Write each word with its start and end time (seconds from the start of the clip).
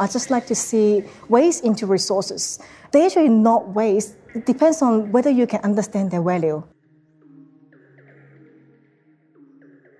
I 0.00 0.06
just 0.06 0.30
like 0.30 0.46
to 0.46 0.54
see 0.54 1.04
waste 1.28 1.62
into 1.62 1.86
resources. 1.86 2.58
They're 2.90 3.04
actually 3.04 3.28
not 3.28 3.74
waste. 3.74 4.16
It 4.34 4.46
depends 4.46 4.80
on 4.80 5.12
whether 5.12 5.28
you 5.28 5.46
can 5.46 5.60
understand 5.60 6.10
their 6.10 6.22
value. 6.22 6.62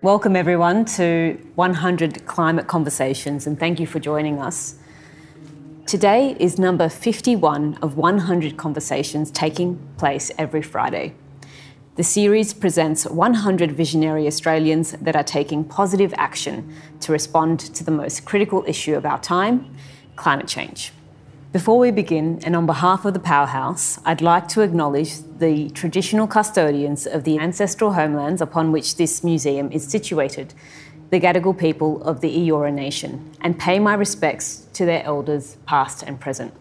Welcome, 0.00 0.36
everyone, 0.36 0.86
to 0.96 1.38
100 1.54 2.24
Climate 2.24 2.66
Conversations, 2.66 3.46
and 3.46 3.60
thank 3.60 3.78
you 3.78 3.86
for 3.86 4.00
joining 4.00 4.38
us. 4.38 4.76
Today 5.86 6.34
is 6.40 6.58
number 6.58 6.88
51 6.88 7.74
of 7.82 7.98
100 7.98 8.56
conversations 8.56 9.30
taking 9.30 9.78
place 9.98 10.30
every 10.38 10.62
Friday. 10.62 11.14
The 12.00 12.04
series 12.04 12.54
presents 12.54 13.04
100 13.04 13.72
visionary 13.72 14.26
Australians 14.26 14.92
that 15.02 15.14
are 15.14 15.22
taking 15.22 15.64
positive 15.64 16.14
action 16.16 16.74
to 17.00 17.12
respond 17.12 17.60
to 17.60 17.84
the 17.84 17.90
most 17.90 18.24
critical 18.24 18.64
issue 18.66 18.94
of 18.94 19.04
our 19.04 19.20
time 19.20 19.76
climate 20.16 20.48
change. 20.48 20.92
Before 21.52 21.78
we 21.78 21.90
begin, 21.90 22.40
and 22.42 22.56
on 22.56 22.64
behalf 22.64 23.04
of 23.04 23.12
the 23.12 23.20
Powerhouse, 23.20 23.98
I'd 24.06 24.22
like 24.22 24.48
to 24.48 24.62
acknowledge 24.62 25.16
the 25.40 25.68
traditional 25.68 26.26
custodians 26.26 27.06
of 27.06 27.24
the 27.24 27.38
ancestral 27.38 27.92
homelands 27.92 28.40
upon 28.40 28.72
which 28.72 28.96
this 28.96 29.22
museum 29.22 29.70
is 29.70 29.86
situated, 29.86 30.54
the 31.10 31.20
Gadigal 31.20 31.58
people 31.58 32.02
of 32.04 32.22
the 32.22 32.34
Eora 32.34 32.72
Nation, 32.72 33.30
and 33.42 33.58
pay 33.58 33.78
my 33.78 33.92
respects 33.92 34.66
to 34.72 34.86
their 34.86 35.04
elders, 35.04 35.58
past 35.66 36.02
and 36.02 36.18
present. 36.18 36.54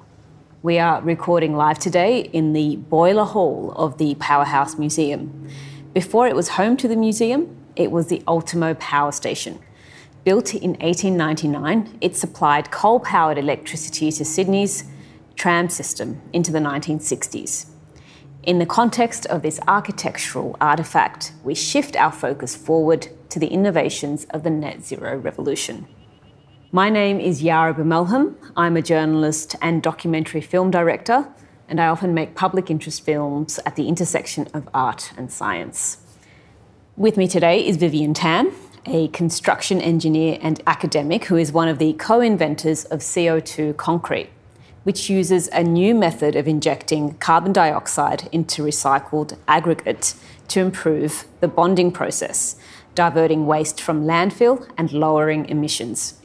We 0.62 0.78
are 0.78 1.02
recording 1.02 1.56
live 1.56 1.80
today 1.80 2.20
in 2.20 2.52
the 2.52 2.76
boiler 2.76 3.24
hall 3.24 3.72
of 3.78 3.98
the 3.98 4.16
Powerhouse 4.16 4.78
Museum. 4.78 5.48
Before 5.94 6.28
it 6.28 6.36
was 6.36 6.50
home 6.50 6.76
to 6.76 6.88
the 6.90 6.98
museum, 6.98 7.56
it 7.78 7.92
was 7.92 8.08
the 8.08 8.22
Ultimo 8.28 8.74
Power 8.74 9.14
Station. 9.14 9.60
Built 10.26 10.54
in 10.54 10.72
1899, 10.72 12.00
it 12.02 12.18
supplied 12.18 12.72
coal 12.72 13.00
powered 13.00 13.38
electricity 13.38 14.12
to 14.12 14.26
Sydney's 14.26 14.84
tram 15.38 15.70
system 15.70 16.22
into 16.34 16.52
the 16.52 16.60
1960s. 16.60 17.68
In 18.44 18.60
the 18.60 18.66
context 18.66 19.26
of 19.28 19.44
this 19.44 19.62
architectural 19.66 20.58
artefact, 20.60 21.32
we 21.42 21.56
shift 21.56 21.96
our 21.96 22.12
focus 22.12 22.58
forward 22.58 23.08
to 23.30 23.40
the 23.40 23.48
innovations 23.48 24.26
of 24.32 24.44
the 24.44 24.50
net 24.50 24.84
zero 24.84 25.16
revolution. 25.16 25.88
My 26.72 26.92
name 26.92 27.20
is 27.20 27.42
Yaara 27.42 27.76
Bou 27.76 27.84
Melhem. 27.84 28.36
I'm 28.56 28.78
a 28.78 28.82
journalist 28.84 29.56
and 29.60 29.82
documentary 29.82 30.40
film 30.40 30.70
director, 30.70 31.28
and 31.68 31.82
I 31.82 31.88
often 31.88 32.14
make 32.14 32.36
public 32.36 32.70
interest 32.70 33.04
films 33.04 33.60
at 33.66 33.76
the 33.76 33.88
intersection 33.88 34.48
of 34.54 34.70
art 34.72 35.12
and 35.18 35.32
science. 35.32 35.98
With 36.96 37.18
me 37.18 37.28
today 37.28 37.66
is 37.66 37.78
Vivian 37.78 38.14
Tam, 38.14 38.52
a 38.86 39.08
construction 39.08 39.82
engineer 39.82 40.38
and 40.44 40.62
academic 40.68 41.26
who 41.26 41.38
is 41.38 41.52
one 41.52 41.68
of 41.68 41.80
the 41.80 41.94
co 41.94 42.22
inventors 42.22 42.86
of 42.86 43.00
CO2 43.00 43.76
concrete, 43.76 44.30
which 44.84 45.10
uses 45.10 45.48
a 45.48 45.64
new 45.64 45.96
method 45.96 46.36
of 46.36 46.48
injecting 46.48 47.16
carbon 47.16 47.52
dioxide 47.52 48.30
into 48.32 48.62
recycled 48.62 49.36
aggregate 49.48 50.14
to 50.50 50.60
improve 50.60 51.26
the 51.40 51.48
bonding 51.48 51.92
process, 51.92 52.58
diverting 52.94 53.48
waste 53.48 53.82
from 53.82 54.04
landfill 54.04 54.70
and 54.78 54.94
lowering 54.94 55.50
emissions. 55.50 56.19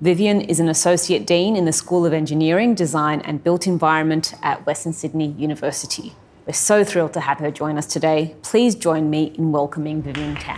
Vivian 0.00 0.40
is 0.42 0.60
an 0.60 0.68
Associate 0.68 1.26
Dean 1.26 1.56
in 1.56 1.64
the 1.64 1.72
School 1.72 2.06
of 2.06 2.12
Engineering, 2.12 2.72
Design 2.72 3.20
and 3.22 3.42
Built 3.42 3.66
Environment 3.66 4.32
at 4.44 4.64
Western 4.64 4.92
Sydney 4.92 5.32
University. 5.32 6.14
We're 6.46 6.52
so 6.52 6.84
thrilled 6.84 7.14
to 7.14 7.20
have 7.20 7.38
her 7.38 7.50
join 7.50 7.76
us 7.76 7.84
today. 7.84 8.36
Please 8.42 8.76
join 8.76 9.10
me 9.10 9.32
in 9.36 9.50
welcoming 9.50 10.00
Vivian 10.00 10.36
Tam. 10.36 10.56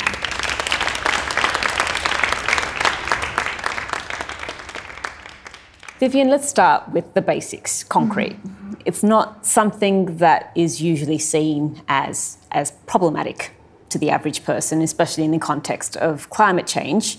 Vivian, 6.01 6.29
let's 6.29 6.47
start 6.47 6.91
with 6.91 7.15
the 7.15 7.23
basics 7.23 7.83
concrete. 7.83 8.37
Mm-hmm. 8.43 8.75
It's 8.85 9.03
not 9.03 9.47
something 9.47 10.19
that 10.19 10.53
is 10.55 10.83
usually 10.83 11.19
seen 11.19 11.81
as, 11.89 12.37
as 12.51 12.73
problematic 12.87 13.53
to 13.89 13.97
the 13.97 14.11
average 14.11 14.45
person, 14.45 14.83
especially 14.83 15.25
in 15.25 15.31
the 15.31 15.39
context 15.39 15.97
of 15.97 16.29
climate 16.29 16.67
change. 16.67 17.17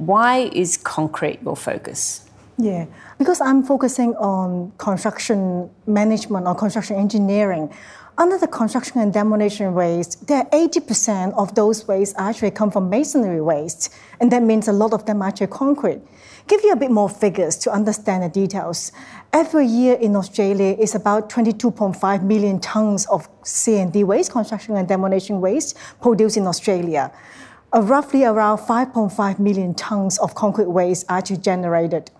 Why 0.00 0.48
is 0.54 0.78
concrete 0.78 1.42
your 1.42 1.56
focus? 1.56 2.24
Yeah, 2.56 2.86
because 3.18 3.38
I'm 3.42 3.62
focusing 3.62 4.16
on 4.16 4.72
construction 4.78 5.68
management 5.86 6.46
or 6.46 6.54
construction 6.54 6.96
engineering. 6.96 7.70
Under 8.16 8.38
the 8.38 8.48
construction 8.48 9.02
and 9.02 9.12
demolition 9.12 9.74
waste, 9.74 10.26
there 10.26 10.38
are 10.38 10.46
80% 10.46 11.34
of 11.34 11.54
those 11.54 11.86
wastes 11.86 12.14
actually 12.16 12.50
come 12.52 12.70
from 12.70 12.88
masonry 12.88 13.42
waste, 13.42 13.92
and 14.20 14.32
that 14.32 14.42
means 14.42 14.68
a 14.68 14.72
lot 14.72 14.94
of 14.94 15.04
them 15.04 15.20
are 15.20 15.28
actually 15.28 15.48
concrete. 15.48 16.00
Give 16.46 16.62
you 16.64 16.72
a 16.72 16.76
bit 16.76 16.90
more 16.90 17.10
figures 17.10 17.56
to 17.58 17.70
understand 17.70 18.22
the 18.22 18.30
details. 18.30 18.92
Every 19.34 19.66
year 19.66 19.96
in 19.96 20.16
Australia 20.16 20.76
is 20.78 20.94
about 20.94 21.28
22.5 21.28 22.22
million 22.22 22.58
tons 22.58 23.04
of 23.08 23.28
C&D 23.42 24.04
waste, 24.04 24.32
construction 24.32 24.76
and 24.76 24.88
demolition 24.88 25.42
waste, 25.42 25.76
produced 26.00 26.38
in 26.38 26.46
Australia 26.46 27.12
uh, 27.72 27.82
roughly 27.82 28.24
around 28.24 28.58
5.5 28.58 29.38
million 29.38 29.74
tons 29.74 30.18
of 30.18 30.34
concrete 30.34 30.68
waste 30.68 31.06
are 31.08 31.18
actually 31.18 31.38
generated. 31.38 32.10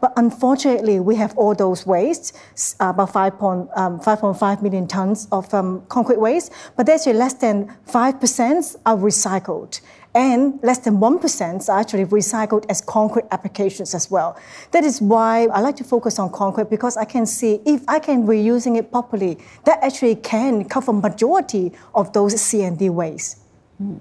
But 0.00 0.12
unfortunately, 0.16 0.98
we 0.98 1.16
have 1.16 1.36
all 1.36 1.54
those 1.54 1.86
wastes, 1.86 2.32
about 2.80 3.12
5.5 3.12 4.42
um, 4.42 4.62
million 4.62 4.86
tons 4.86 5.28
of 5.30 5.52
um, 5.52 5.84
concrete 5.88 6.18
waste, 6.18 6.52
but 6.76 6.88
actually 6.88 7.14
less 7.14 7.34
than 7.34 7.76
5% 7.86 8.76
are 8.86 8.96
recycled. 8.96 9.80
And 10.12 10.58
less 10.62 10.78
than 10.78 10.96
1% 10.96 11.68
are 11.68 11.78
actually 11.78 12.06
recycled 12.06 12.64
as 12.68 12.80
concrete 12.80 13.26
applications 13.30 13.94
as 13.94 14.10
well. 14.10 14.36
That 14.72 14.84
is 14.84 15.00
why 15.00 15.46
I 15.52 15.60
like 15.60 15.76
to 15.76 15.84
focus 15.84 16.18
on 16.18 16.32
concrete 16.32 16.68
because 16.68 16.96
I 16.96 17.04
can 17.04 17.26
see 17.26 17.60
if 17.64 17.82
I 17.86 18.00
can 18.00 18.26
reusing 18.26 18.76
it 18.76 18.90
properly, 18.90 19.38
that 19.66 19.78
actually 19.84 20.16
can 20.16 20.64
cover 20.64 20.92
majority 20.92 21.72
of 21.94 22.12
those 22.12 22.40
C&D 22.40 22.88
waste. 22.90 23.38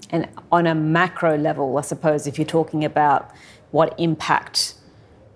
And 0.09 0.27
on 0.51 0.67
a 0.67 0.75
macro 0.75 1.37
level, 1.37 1.77
I 1.77 1.81
suppose, 1.81 2.27
if 2.27 2.37
you're 2.37 2.45
talking 2.45 2.83
about 2.83 3.31
what 3.71 3.95
impact 3.97 4.73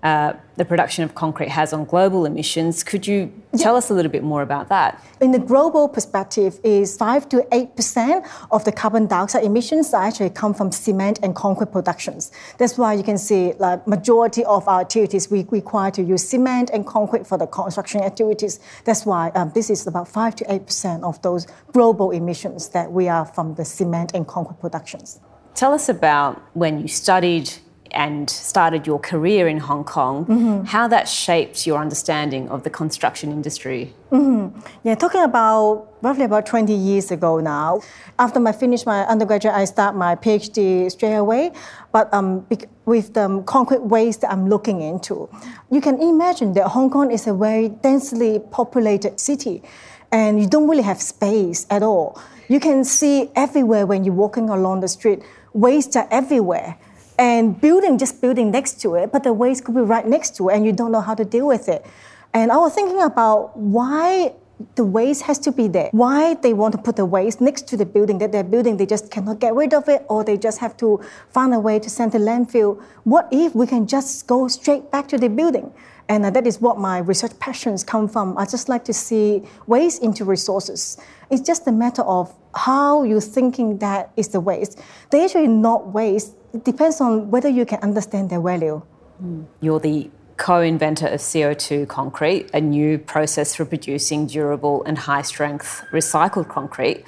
uh, 0.03 0.33
the 0.57 0.65
production 0.65 1.03
of 1.03 1.15
concrete 1.15 1.49
has 1.49 1.71
on 1.73 1.85
global 1.85 2.25
emissions. 2.25 2.83
Could 2.83 3.07
you 3.07 3.31
tell 3.57 3.73
yeah. 3.73 3.77
us 3.77 3.89
a 3.89 3.93
little 3.93 4.11
bit 4.11 4.21
more 4.21 4.41
about 4.41 4.67
that? 4.67 5.01
In 5.21 5.31
the 5.31 5.39
global 5.39 5.87
perspective, 5.87 6.59
is 6.63 6.97
five 6.97 7.27
to 7.29 7.47
eight 7.53 7.75
percent 7.75 8.25
of 8.51 8.65
the 8.65 8.71
carbon 8.71 9.07
dioxide 9.07 9.45
emissions 9.45 9.93
actually 9.93 10.29
come 10.29 10.53
from 10.53 10.71
cement 10.71 11.19
and 11.23 11.33
concrete 11.33 11.71
productions. 11.71 12.31
That's 12.57 12.77
why 12.77 12.93
you 12.93 13.03
can 13.03 13.17
see 13.17 13.53
like 13.59 13.87
majority 13.87 14.43
of 14.43 14.67
our 14.67 14.81
activities 14.81 15.31
we 15.31 15.47
require 15.49 15.89
to 15.91 16.03
use 16.03 16.27
cement 16.27 16.69
and 16.73 16.85
concrete 16.85 17.25
for 17.25 17.37
the 17.37 17.47
construction 17.47 18.01
activities. 18.01 18.59
That's 18.83 19.05
why 19.05 19.31
um, 19.35 19.51
this 19.55 19.69
is 19.69 19.87
about 19.87 20.09
five 20.09 20.35
to 20.35 20.53
eight 20.53 20.65
percent 20.65 21.03
of 21.03 21.21
those 21.21 21.47
global 21.71 22.11
emissions 22.11 22.69
that 22.69 22.91
we 22.91 23.07
are 23.07 23.25
from 23.25 23.55
the 23.55 23.63
cement 23.63 24.11
and 24.13 24.27
concrete 24.27 24.59
productions. 24.59 25.21
Tell 25.55 25.73
us 25.73 25.87
about 25.87 26.41
when 26.53 26.81
you 26.81 26.87
studied 26.87 27.53
and 27.93 28.29
started 28.29 28.87
your 28.87 28.99
career 28.99 29.47
in 29.47 29.59
Hong 29.59 29.83
Kong, 29.83 30.25
mm-hmm. 30.25 30.63
how 30.65 30.87
that 30.87 31.07
shaped 31.07 31.65
your 31.67 31.79
understanding 31.79 32.49
of 32.49 32.63
the 32.63 32.69
construction 32.69 33.31
industry. 33.31 33.93
Mm-hmm. 34.11 34.59
Yeah, 34.83 34.95
talking 34.95 35.21
about 35.21 35.93
roughly 36.01 36.25
about 36.25 36.45
20 36.45 36.73
years 36.73 37.11
ago 37.11 37.39
now. 37.39 37.81
After 38.19 38.45
I 38.45 38.51
finished 38.51 38.85
my 38.85 39.05
undergraduate, 39.05 39.55
I 39.55 39.65
start 39.65 39.95
my 39.95 40.15
PhD 40.15 40.91
straight 40.91 41.15
away. 41.15 41.51
But 41.91 42.13
um, 42.13 42.45
with 42.85 43.13
the 43.13 43.43
concrete 43.45 43.81
waste 43.81 44.21
that 44.21 44.31
I'm 44.31 44.49
looking 44.49 44.81
into, 44.81 45.29
you 45.71 45.81
can 45.81 46.01
imagine 46.01 46.53
that 46.53 46.67
Hong 46.69 46.89
Kong 46.89 47.11
is 47.11 47.27
a 47.27 47.33
very 47.33 47.69
densely 47.69 48.39
populated 48.51 49.19
city, 49.19 49.63
and 50.11 50.41
you 50.41 50.47
don't 50.47 50.67
really 50.67 50.83
have 50.83 51.01
space 51.01 51.65
at 51.69 51.83
all. 51.83 52.19
You 52.49 52.59
can 52.59 52.83
see 52.83 53.31
everywhere 53.35 53.85
when 53.85 54.03
you're 54.03 54.13
walking 54.13 54.49
along 54.49 54.81
the 54.81 54.87
street, 54.87 55.23
waste 55.53 55.95
are 55.95 56.07
everywhere 56.11 56.77
and 57.17 57.59
building 57.59 57.97
just 57.97 58.21
building 58.21 58.51
next 58.51 58.81
to 58.81 58.95
it, 58.95 59.11
but 59.11 59.23
the 59.23 59.33
waste 59.33 59.65
could 59.65 59.75
be 59.75 59.81
right 59.81 60.07
next 60.07 60.35
to 60.37 60.49
it, 60.49 60.55
and 60.55 60.65
you 60.65 60.71
don't 60.73 60.91
know 60.91 61.01
how 61.01 61.15
to 61.15 61.25
deal 61.25 61.47
with 61.47 61.69
it. 61.69 61.85
And 62.33 62.51
I 62.51 62.57
was 62.57 62.73
thinking 62.73 63.01
about 63.01 63.55
why 63.57 64.33
the 64.75 64.85
waste 64.85 65.23
has 65.23 65.39
to 65.39 65.51
be 65.51 65.67
there. 65.67 65.89
Why 65.91 66.35
they 66.35 66.53
want 66.53 66.73
to 66.73 66.77
put 66.77 66.95
the 66.95 67.05
waste 67.05 67.41
next 67.41 67.67
to 67.69 67.77
the 67.77 67.85
building 67.85 68.17
that 68.19 68.31
they're 68.31 68.43
building, 68.43 68.77
they 68.77 68.85
just 68.85 69.11
cannot 69.11 69.39
get 69.39 69.53
rid 69.53 69.73
of 69.73 69.89
it, 69.89 70.05
or 70.09 70.23
they 70.23 70.37
just 70.37 70.59
have 70.59 70.77
to 70.77 71.01
find 71.29 71.53
a 71.53 71.59
way 71.59 71.79
to 71.79 71.89
send 71.89 72.11
to 72.13 72.17
landfill. 72.17 72.81
What 73.03 73.27
if 73.31 73.53
we 73.53 73.67
can 73.67 73.87
just 73.87 74.25
go 74.27 74.47
straight 74.47 74.89
back 74.91 75.07
to 75.09 75.17
the 75.17 75.29
building? 75.29 75.73
And 76.09 76.25
uh, 76.25 76.29
that 76.31 76.45
is 76.45 76.59
what 76.59 76.77
my 76.77 76.99
research 76.99 77.37
passions 77.39 77.83
come 77.83 78.07
from. 78.07 78.37
I 78.37 78.45
just 78.45 78.69
like 78.69 78.83
to 78.85 78.93
see 78.93 79.43
waste 79.67 80.03
into 80.03 80.25
resources. 80.25 80.97
It's 81.29 81.41
just 81.41 81.67
a 81.67 81.71
matter 81.71 82.01
of 82.03 82.33
how 82.55 83.03
you're 83.03 83.21
thinking 83.21 83.77
that 83.79 84.11
is 84.17 84.29
the 84.29 84.39
waste. 84.39 84.79
They're 85.09 85.25
actually 85.25 85.47
not 85.47 85.93
waste. 85.93 86.35
It 86.53 86.63
depends 86.65 87.01
on 87.01 87.31
whether 87.31 87.49
you 87.49 87.65
can 87.65 87.79
understand 87.79 88.29
their 88.29 88.41
value. 88.41 88.81
Mm. 89.23 89.45
You're 89.61 89.79
the 89.79 90.11
co 90.37 90.61
inventor 90.61 91.07
of 91.07 91.19
CO2 91.19 91.87
concrete, 91.87 92.49
a 92.53 92.61
new 92.61 92.97
process 92.97 93.55
for 93.55 93.65
producing 93.65 94.27
durable 94.27 94.83
and 94.83 94.97
high 94.97 95.21
strength 95.21 95.83
recycled 95.91 96.49
concrete. 96.49 97.05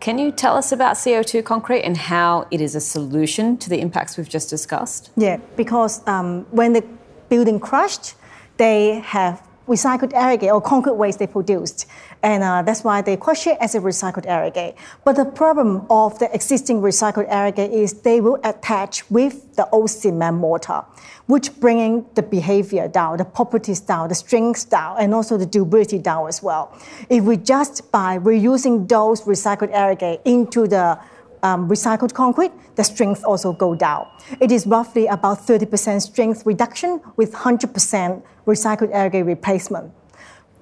Can 0.00 0.18
you 0.18 0.30
tell 0.30 0.56
us 0.56 0.70
about 0.70 0.96
CO2 0.96 1.42
concrete 1.44 1.82
and 1.82 1.96
how 1.96 2.46
it 2.50 2.60
is 2.60 2.74
a 2.74 2.80
solution 2.80 3.56
to 3.56 3.70
the 3.70 3.80
impacts 3.80 4.18
we've 4.18 4.28
just 4.28 4.50
discussed? 4.50 5.10
Yeah, 5.16 5.38
because 5.56 6.06
um, 6.06 6.46
when 6.50 6.74
the 6.74 6.84
building 7.30 7.58
crushed, 7.58 8.14
they 8.56 9.00
have 9.00 9.42
recycled 9.66 10.12
aggregate 10.12 10.50
or 10.50 10.60
concrete 10.60 10.94
waste 10.94 11.18
they 11.18 11.26
produced. 11.26 11.86
And 12.22 12.42
uh, 12.42 12.62
that's 12.62 12.84
why 12.84 13.02
they 13.02 13.16
question 13.16 13.52
it 13.52 13.58
as 13.60 13.74
a 13.74 13.80
recycled 13.80 14.26
aggregate. 14.26 14.76
But 15.04 15.16
the 15.16 15.24
problem 15.24 15.86
of 15.90 16.18
the 16.18 16.32
existing 16.34 16.80
recycled 16.80 17.28
aggregate 17.28 17.72
is 17.72 17.94
they 18.02 18.20
will 18.20 18.38
attach 18.44 19.08
with 19.10 19.56
the 19.56 19.68
old 19.70 19.90
cement 19.90 20.36
mortar, 20.36 20.84
which 21.26 21.58
bringing 21.60 22.06
the 22.14 22.22
behavior 22.22 22.88
down, 22.88 23.18
the 23.18 23.24
properties 23.24 23.80
down, 23.80 24.08
the 24.08 24.14
strength 24.14 24.70
down, 24.70 24.96
and 25.00 25.14
also 25.14 25.36
the 25.36 25.46
durability 25.46 25.98
down 25.98 26.28
as 26.28 26.42
well. 26.42 26.76
If 27.08 27.24
we 27.24 27.36
just 27.36 27.90
by 27.90 28.18
reusing 28.18 28.88
those 28.88 29.22
recycled 29.22 29.72
aggregate 29.72 30.20
into 30.24 30.66
the 30.66 30.98
um, 31.44 31.68
recycled 31.68 32.14
concrete, 32.14 32.52
the 32.74 32.82
strength 32.82 33.22
also 33.24 33.52
go 33.52 33.74
down. 33.74 34.08
It 34.40 34.50
is 34.50 34.66
roughly 34.66 35.06
about 35.06 35.38
30% 35.46 36.00
strength 36.00 36.44
reduction 36.46 37.00
with 37.16 37.32
100% 37.34 38.22
recycled 38.46 38.92
aggregate 38.92 39.26
replacement. 39.26 39.92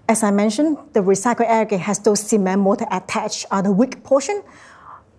As 0.08 0.22
I 0.24 0.32
mentioned, 0.32 0.76
the 0.92 1.00
recycled 1.00 1.46
aggregate 1.46 1.80
has 1.80 2.00
those 2.00 2.20
cement 2.20 2.60
mortar 2.60 2.86
attached 2.90 3.46
on 3.50 3.64
the 3.64 3.72
weak 3.72 4.02
portion. 4.02 4.42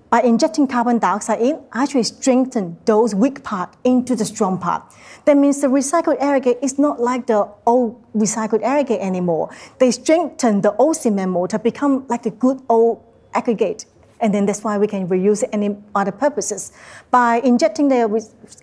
By 0.09 0.21
injecting 0.21 0.67
carbon 0.67 0.99
dioxide 0.99 1.41
in, 1.41 1.59
actually 1.73 2.03
strengthen 2.03 2.77
those 2.85 3.15
weak 3.15 3.41
part 3.43 3.75
into 3.83 4.15
the 4.15 4.25
strong 4.25 4.59
part. 4.59 4.83
That 5.25 5.37
means 5.37 5.61
the 5.61 5.67
recycled 5.67 6.19
aggregate 6.19 6.59
is 6.61 6.77
not 6.77 6.99
like 6.99 7.25
the 7.25 7.49
old 7.65 8.03
recycled 8.13 8.61
aggregate 8.61 9.01
anymore. 9.01 9.49
They 9.79 9.89
strengthen 9.89 10.61
the 10.61 10.75
old 10.75 10.97
cement 10.97 11.31
mortar, 11.31 11.57
become 11.57 12.05
like 12.09 12.27
a 12.27 12.31
good 12.31 12.61
old 12.69 13.01
aggregate 13.33 13.85
and 14.23 14.33
then 14.33 14.45
that's 14.45 14.63
why 14.63 14.77
we 14.77 14.87
can 14.87 15.07
reuse 15.07 15.43
it 15.43 15.49
any 15.51 15.75
other 15.93 16.11
purposes. 16.11 16.71
By 17.11 17.41
injecting 17.43 17.89
the 17.89 18.01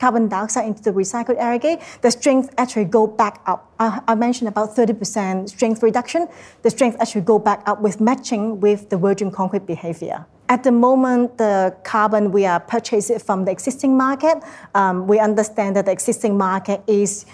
carbon 0.00 0.26
dioxide 0.26 0.66
into 0.66 0.82
the 0.82 0.90
recycled 0.90 1.36
aggregate, 1.36 1.80
the 2.00 2.10
strength 2.10 2.52
actually 2.56 2.86
go 2.86 3.06
back 3.06 3.42
up. 3.46 3.70
I, 3.78 4.14
mentioned 4.14 4.48
about 4.48 4.76
30% 4.76 5.48
strength 5.48 5.82
reduction. 5.82 6.28
The 6.62 6.70
strength 6.70 6.96
actually 7.00 7.22
go 7.22 7.38
back 7.38 7.62
up 7.66 7.80
with 7.80 8.00
matching 8.00 8.60
with 8.60 8.90
the 8.90 8.96
virgin 8.98 9.30
concrete 9.30 9.66
behavior. 9.66 10.26
At 10.48 10.64
the 10.64 10.72
moment, 10.72 11.38
the 11.38 11.76
carbon 11.84 12.32
we 12.32 12.44
are 12.44 12.60
purchasing 12.60 13.18
from 13.18 13.44
the 13.44 13.52
existing 13.52 13.96
market, 13.96 14.42
um, 14.74 15.06
we 15.06 15.18
understand 15.18 15.76
that 15.76 15.86
the 15.86 15.92
existing 15.92 16.36
market 16.36 16.82
is 16.86 17.24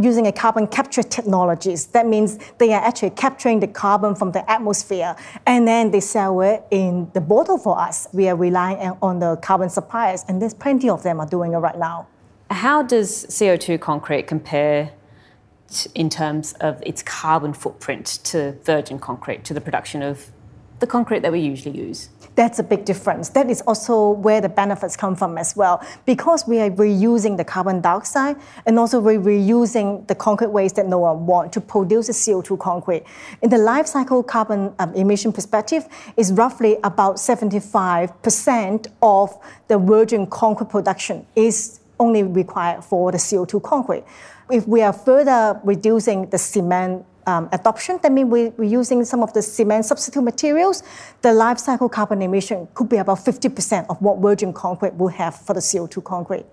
using 0.00 0.26
a 0.26 0.32
carbon 0.32 0.66
capture 0.66 1.02
technologies. 1.02 1.86
That 1.86 2.06
means 2.06 2.38
they 2.58 2.72
are 2.72 2.82
actually 2.82 3.10
capturing 3.10 3.60
the 3.60 3.66
carbon 3.66 4.14
from 4.14 4.32
the 4.32 4.48
atmosphere 4.50 5.16
and 5.46 5.66
then 5.66 5.90
they 5.90 6.00
sell 6.00 6.40
it 6.40 6.64
in 6.70 7.10
the 7.14 7.20
bottle 7.20 7.58
for 7.58 7.78
us. 7.78 8.06
We 8.12 8.28
are 8.28 8.36
relying 8.36 8.96
on 9.02 9.18
the 9.18 9.36
carbon 9.36 9.68
suppliers, 9.68 10.24
and 10.28 10.40
there's 10.40 10.54
plenty 10.54 10.88
of 10.88 11.02
them 11.02 11.20
are 11.20 11.26
doing 11.26 11.52
it 11.52 11.58
right 11.58 11.78
now. 11.78 12.06
How 12.50 12.82
does 12.82 13.26
CO2 13.26 13.80
concrete 13.80 14.26
compare 14.26 14.92
in 15.94 16.10
terms 16.10 16.52
of 16.60 16.82
its 16.84 17.02
carbon 17.02 17.54
footprint 17.54 18.06
to 18.24 18.52
virgin 18.62 18.98
concrete, 18.98 19.42
to 19.44 19.54
the 19.54 19.60
production 19.60 20.02
of 20.02 20.30
the 20.80 20.86
concrete 20.86 21.20
that 21.20 21.32
we 21.32 21.40
usually 21.40 21.76
use? 21.76 22.10
That's 22.34 22.58
a 22.58 22.62
big 22.62 22.84
difference. 22.84 23.28
That 23.30 23.50
is 23.50 23.60
also 23.62 24.10
where 24.10 24.40
the 24.40 24.48
benefits 24.48 24.96
come 24.96 25.14
from 25.14 25.36
as 25.36 25.54
well. 25.54 25.84
Because 26.06 26.46
we 26.46 26.60
are 26.60 26.70
reusing 26.70 27.36
the 27.36 27.44
carbon 27.44 27.80
dioxide 27.80 28.36
and 28.64 28.78
also 28.78 29.00
we're 29.00 29.20
reusing 29.20 30.06
the 30.06 30.14
concrete 30.14 30.50
waste 30.50 30.76
that 30.76 30.86
no 30.86 30.98
one 31.00 31.26
wants 31.26 31.52
to 31.54 31.60
produce 31.60 32.08
a 32.08 32.12
CO2 32.12 32.58
concrete. 32.58 33.04
In 33.42 33.50
the 33.50 33.58
life 33.58 33.86
cycle 33.86 34.22
carbon 34.22 34.74
um, 34.78 34.94
emission 34.94 35.32
perspective, 35.32 35.86
is 36.16 36.32
roughly 36.32 36.78
about 36.84 37.16
75% 37.16 38.86
of 39.02 39.38
the 39.68 39.78
virgin 39.78 40.26
concrete 40.26 40.70
production 40.70 41.26
is 41.36 41.80
only 41.98 42.22
required 42.22 42.82
for 42.84 43.12
the 43.12 43.18
CO2 43.18 43.62
concrete. 43.62 44.04
If 44.50 44.66
we 44.66 44.82
are 44.82 44.92
further 44.92 45.60
reducing 45.64 46.28
the 46.30 46.38
cement 46.38 47.06
um, 47.26 47.48
adoption, 47.52 47.98
that 48.02 48.12
means 48.12 48.30
we, 48.30 48.48
we're 48.50 48.64
using 48.64 49.04
some 49.04 49.22
of 49.22 49.32
the 49.32 49.42
cement 49.42 49.84
substitute 49.84 50.22
materials, 50.22 50.82
the 51.22 51.32
life 51.32 51.58
cycle 51.58 51.88
carbon 51.88 52.22
emission 52.22 52.68
could 52.74 52.88
be 52.88 52.96
about 52.96 53.18
50% 53.18 53.86
of 53.88 54.00
what 54.00 54.18
virgin 54.18 54.52
concrete 54.52 54.94
will 54.94 55.08
have 55.08 55.34
for 55.34 55.54
the 55.54 55.60
CO2 55.60 56.02
concrete. 56.04 56.44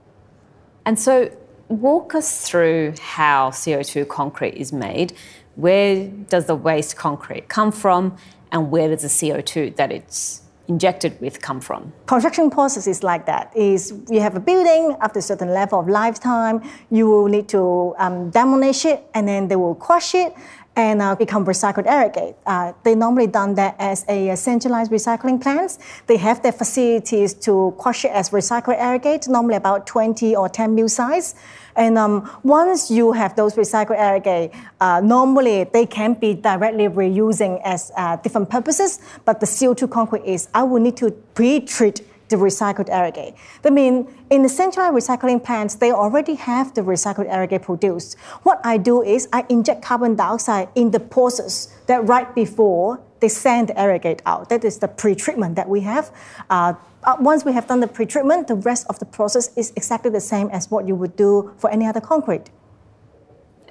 And 0.85 0.99
so, 0.99 1.29
walk 1.69 2.15
us 2.15 2.47
through 2.49 2.95
how 2.99 3.51
CO2 3.51 4.07
concrete 4.07 4.55
is 4.55 4.73
made. 4.73 5.13
Where 5.55 6.07
does 6.07 6.45
the 6.45 6.55
waste 6.55 6.95
concrete 6.95 7.47
come 7.47 7.71
from, 7.71 8.17
and 8.51 8.71
where 8.71 8.89
does 8.89 9.01
the 9.01 9.07
CO2 9.07 9.75
that 9.75 9.91
it's 9.91 10.41
injected 10.69 11.19
with 11.19 11.41
come 11.41 11.59
from? 11.59 11.91
Construction 12.05 12.49
process 12.49 12.87
is 12.87 13.03
like 13.03 13.25
that. 13.25 13.51
Is 13.55 13.93
you 14.09 14.21
have 14.21 14.35
a 14.35 14.39
building 14.39 14.95
after 15.01 15.19
a 15.19 15.21
certain 15.21 15.49
level 15.49 15.79
of 15.79 15.89
lifetime, 15.89 16.61
you 16.89 17.07
will 17.07 17.27
need 17.27 17.49
to 17.49 17.93
um, 17.97 18.29
demolish 18.29 18.85
it, 18.85 19.03
and 19.13 19.27
then 19.27 19.47
they 19.47 19.55
will 19.55 19.75
crush 19.75 20.15
it, 20.15 20.33
and 20.79 21.01
uh, 21.01 21.13
become 21.13 21.45
recycled 21.45 21.85
aggregate. 21.85 22.37
Uh, 22.45 22.71
they 22.83 22.95
normally 22.95 23.27
done 23.27 23.53
that 23.55 23.75
as 23.79 24.05
a, 24.07 24.33
centralized 24.35 24.91
recycling 24.91 25.41
plants. 25.41 25.77
They 26.07 26.15
have 26.17 26.41
their 26.41 26.53
facilities 26.53 27.33
to 27.45 27.75
crush 27.77 28.05
it 28.05 28.11
as 28.11 28.29
recycled 28.29 28.77
aggregate, 28.77 29.27
normally 29.27 29.55
about 29.55 29.85
20 29.85 30.35
or 30.37 30.47
10 30.47 30.73
mil 30.73 30.87
size. 30.87 31.35
And 31.75 31.97
um, 31.97 32.29
once 32.43 32.89
you 32.89 33.11
have 33.11 33.35
those 33.35 33.55
recycled 33.55 33.97
aggregate, 33.97 34.53
uh, 34.79 35.01
normally 35.01 35.65
they 35.65 35.85
can 35.85 36.13
be 36.13 36.33
directly 36.33 36.87
reusing 36.87 37.61
as 37.65 37.91
uh, 37.97 38.15
different 38.17 38.49
purposes. 38.49 38.99
But 39.25 39.41
the 39.41 39.45
CO2 39.45 39.91
concrete 39.91 40.23
is 40.23 40.47
I 40.53 40.63
will 40.63 40.81
need 40.81 40.95
to 40.97 41.11
pre-treat 41.11 42.01
the 42.29 42.35
recycled 42.35 42.89
aggregate. 42.89 43.35
That 43.63 43.73
means 43.73 44.09
in 44.29 44.43
the 44.43 44.49
centralized 44.49 44.95
recycling 44.95 45.43
plants, 45.43 45.75
they 45.75 45.91
already 45.91 46.35
have 46.35 46.73
the 46.73 46.81
recycled 46.81 47.27
aggregate 47.27 47.63
produced. 47.63 48.17
What 48.43 48.61
I 48.63 48.77
do 48.77 49.01
is 49.01 49.27
I 49.33 49.45
inject 49.49 49.83
carbon 49.83 50.15
dioxide 50.15 50.69
in 50.75 50.91
the 50.91 50.99
process 50.99 51.73
that 51.87 52.07
right 52.07 52.33
before 52.33 53.01
they 53.19 53.27
send 53.27 53.69
the 53.69 53.77
aggregate 53.77 54.21
out. 54.25 54.49
That 54.49 54.63
is 54.63 54.79
the 54.79 54.87
pre-treatment 54.87 55.55
that 55.55 55.67
we 55.67 55.81
have. 55.81 56.11
Uh, 56.49 56.73
uh, 57.03 57.17
once 57.19 57.45
we 57.45 57.53
have 57.53 57.67
done 57.67 57.79
the 57.79 57.87
pre-treatment, 57.87 58.47
the 58.47 58.55
rest 58.55 58.85
of 58.89 58.99
the 58.99 59.05
process 59.05 59.55
is 59.57 59.73
exactly 59.75 60.11
the 60.11 60.21
same 60.21 60.49
as 60.49 60.69
what 60.69 60.87
you 60.87 60.95
would 60.95 61.15
do 61.15 61.53
for 61.57 61.69
any 61.69 61.85
other 61.85 62.01
concrete. 62.01 62.49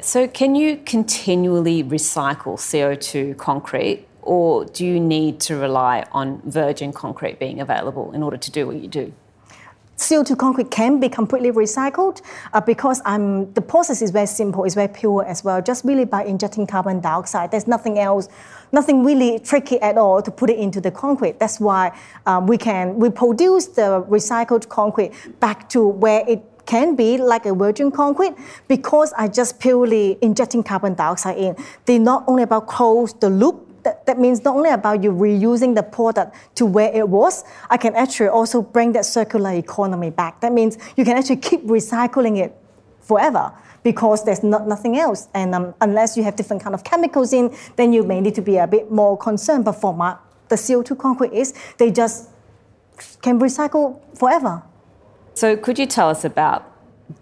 So, 0.00 0.28
can 0.28 0.54
you 0.54 0.76
continually 0.76 1.82
recycle 1.82 2.56
CO2 2.56 3.36
concrete 3.36 4.07
or 4.28 4.66
do 4.66 4.84
you 4.84 5.00
need 5.00 5.40
to 5.40 5.56
rely 5.56 6.06
on 6.12 6.42
virgin 6.44 6.92
concrete 6.92 7.38
being 7.38 7.60
available 7.60 8.12
in 8.12 8.22
order 8.22 8.36
to 8.36 8.50
do 8.50 8.66
what 8.66 8.76
you 8.76 8.86
do? 8.86 9.12
CO2 9.96 10.38
concrete 10.38 10.70
can 10.70 11.00
be 11.00 11.08
completely 11.08 11.50
recycled 11.50 12.20
uh, 12.52 12.60
because 12.60 13.00
um, 13.04 13.52
the 13.54 13.60
process 13.60 14.00
is 14.00 14.10
very 14.12 14.26
simple, 14.26 14.62
it's 14.64 14.76
very 14.76 14.86
pure 14.86 15.24
as 15.24 15.42
well, 15.42 15.60
just 15.60 15.84
really 15.84 16.04
by 16.04 16.22
injecting 16.24 16.66
carbon 16.66 17.00
dioxide. 17.00 17.50
There's 17.50 17.66
nothing 17.66 17.98
else, 17.98 18.28
nothing 18.70 19.02
really 19.02 19.40
tricky 19.40 19.80
at 19.80 19.96
all 19.98 20.22
to 20.22 20.30
put 20.30 20.50
it 20.50 20.58
into 20.58 20.80
the 20.80 20.90
concrete. 20.92 21.40
That's 21.40 21.58
why 21.58 21.98
um, 22.26 22.46
we 22.46 22.58
can 22.58 22.96
we 22.96 23.10
produce 23.10 23.66
the 23.66 24.04
recycled 24.08 24.68
concrete 24.68 25.12
back 25.40 25.68
to 25.70 25.88
where 25.88 26.22
it 26.28 26.44
can 26.66 26.94
be 26.94 27.16
like 27.16 27.46
a 27.46 27.54
virgin 27.54 27.90
concrete 27.90 28.34
because 28.68 29.12
I 29.14 29.26
just 29.26 29.58
purely 29.58 30.18
injecting 30.20 30.62
carbon 30.62 30.94
dioxide 30.94 31.38
in. 31.38 31.56
They 31.86 31.98
not 31.98 32.24
only 32.28 32.42
about 32.42 32.66
close 32.66 33.14
the 33.14 33.30
loop 33.30 33.67
that, 33.88 34.04
that 34.04 34.18
means 34.18 34.44
not 34.44 34.54
only 34.54 34.70
about 34.70 35.02
you 35.02 35.10
reusing 35.10 35.74
the 35.74 35.82
product 35.82 36.36
to 36.56 36.66
where 36.66 36.92
it 36.94 37.08
was, 37.08 37.44
I 37.70 37.78
can 37.78 37.94
actually 37.94 38.28
also 38.28 38.60
bring 38.60 38.92
that 38.92 39.06
circular 39.06 39.52
economy 39.52 40.10
back. 40.10 40.42
That 40.42 40.52
means 40.52 40.76
you 40.96 41.04
can 41.06 41.16
actually 41.16 41.36
keep 41.36 41.62
recycling 41.64 42.36
it 42.38 42.54
forever 43.00 43.50
because 43.82 44.24
there's 44.24 44.42
not, 44.42 44.68
nothing 44.68 44.98
else. 44.98 45.28
And 45.32 45.54
um, 45.54 45.74
unless 45.80 46.18
you 46.18 46.22
have 46.24 46.36
different 46.36 46.62
kind 46.62 46.74
of 46.74 46.84
chemicals 46.84 47.32
in, 47.32 47.56
then 47.76 47.94
you 47.94 48.02
may 48.02 48.20
need 48.20 48.34
to 48.34 48.42
be 48.42 48.58
a 48.58 48.66
bit 48.66 48.90
more 48.90 49.16
concerned. 49.16 49.64
But 49.64 49.72
for 49.72 49.94
my, 49.94 50.16
the 50.48 50.56
CO2 50.56 50.98
concrete 50.98 51.32
is, 51.32 51.54
they 51.78 51.90
just 51.90 52.28
can 53.22 53.40
recycle 53.40 54.00
forever. 54.18 54.62
So 55.32 55.56
could 55.56 55.78
you 55.78 55.86
tell 55.86 56.10
us 56.10 56.24
about 56.26 56.70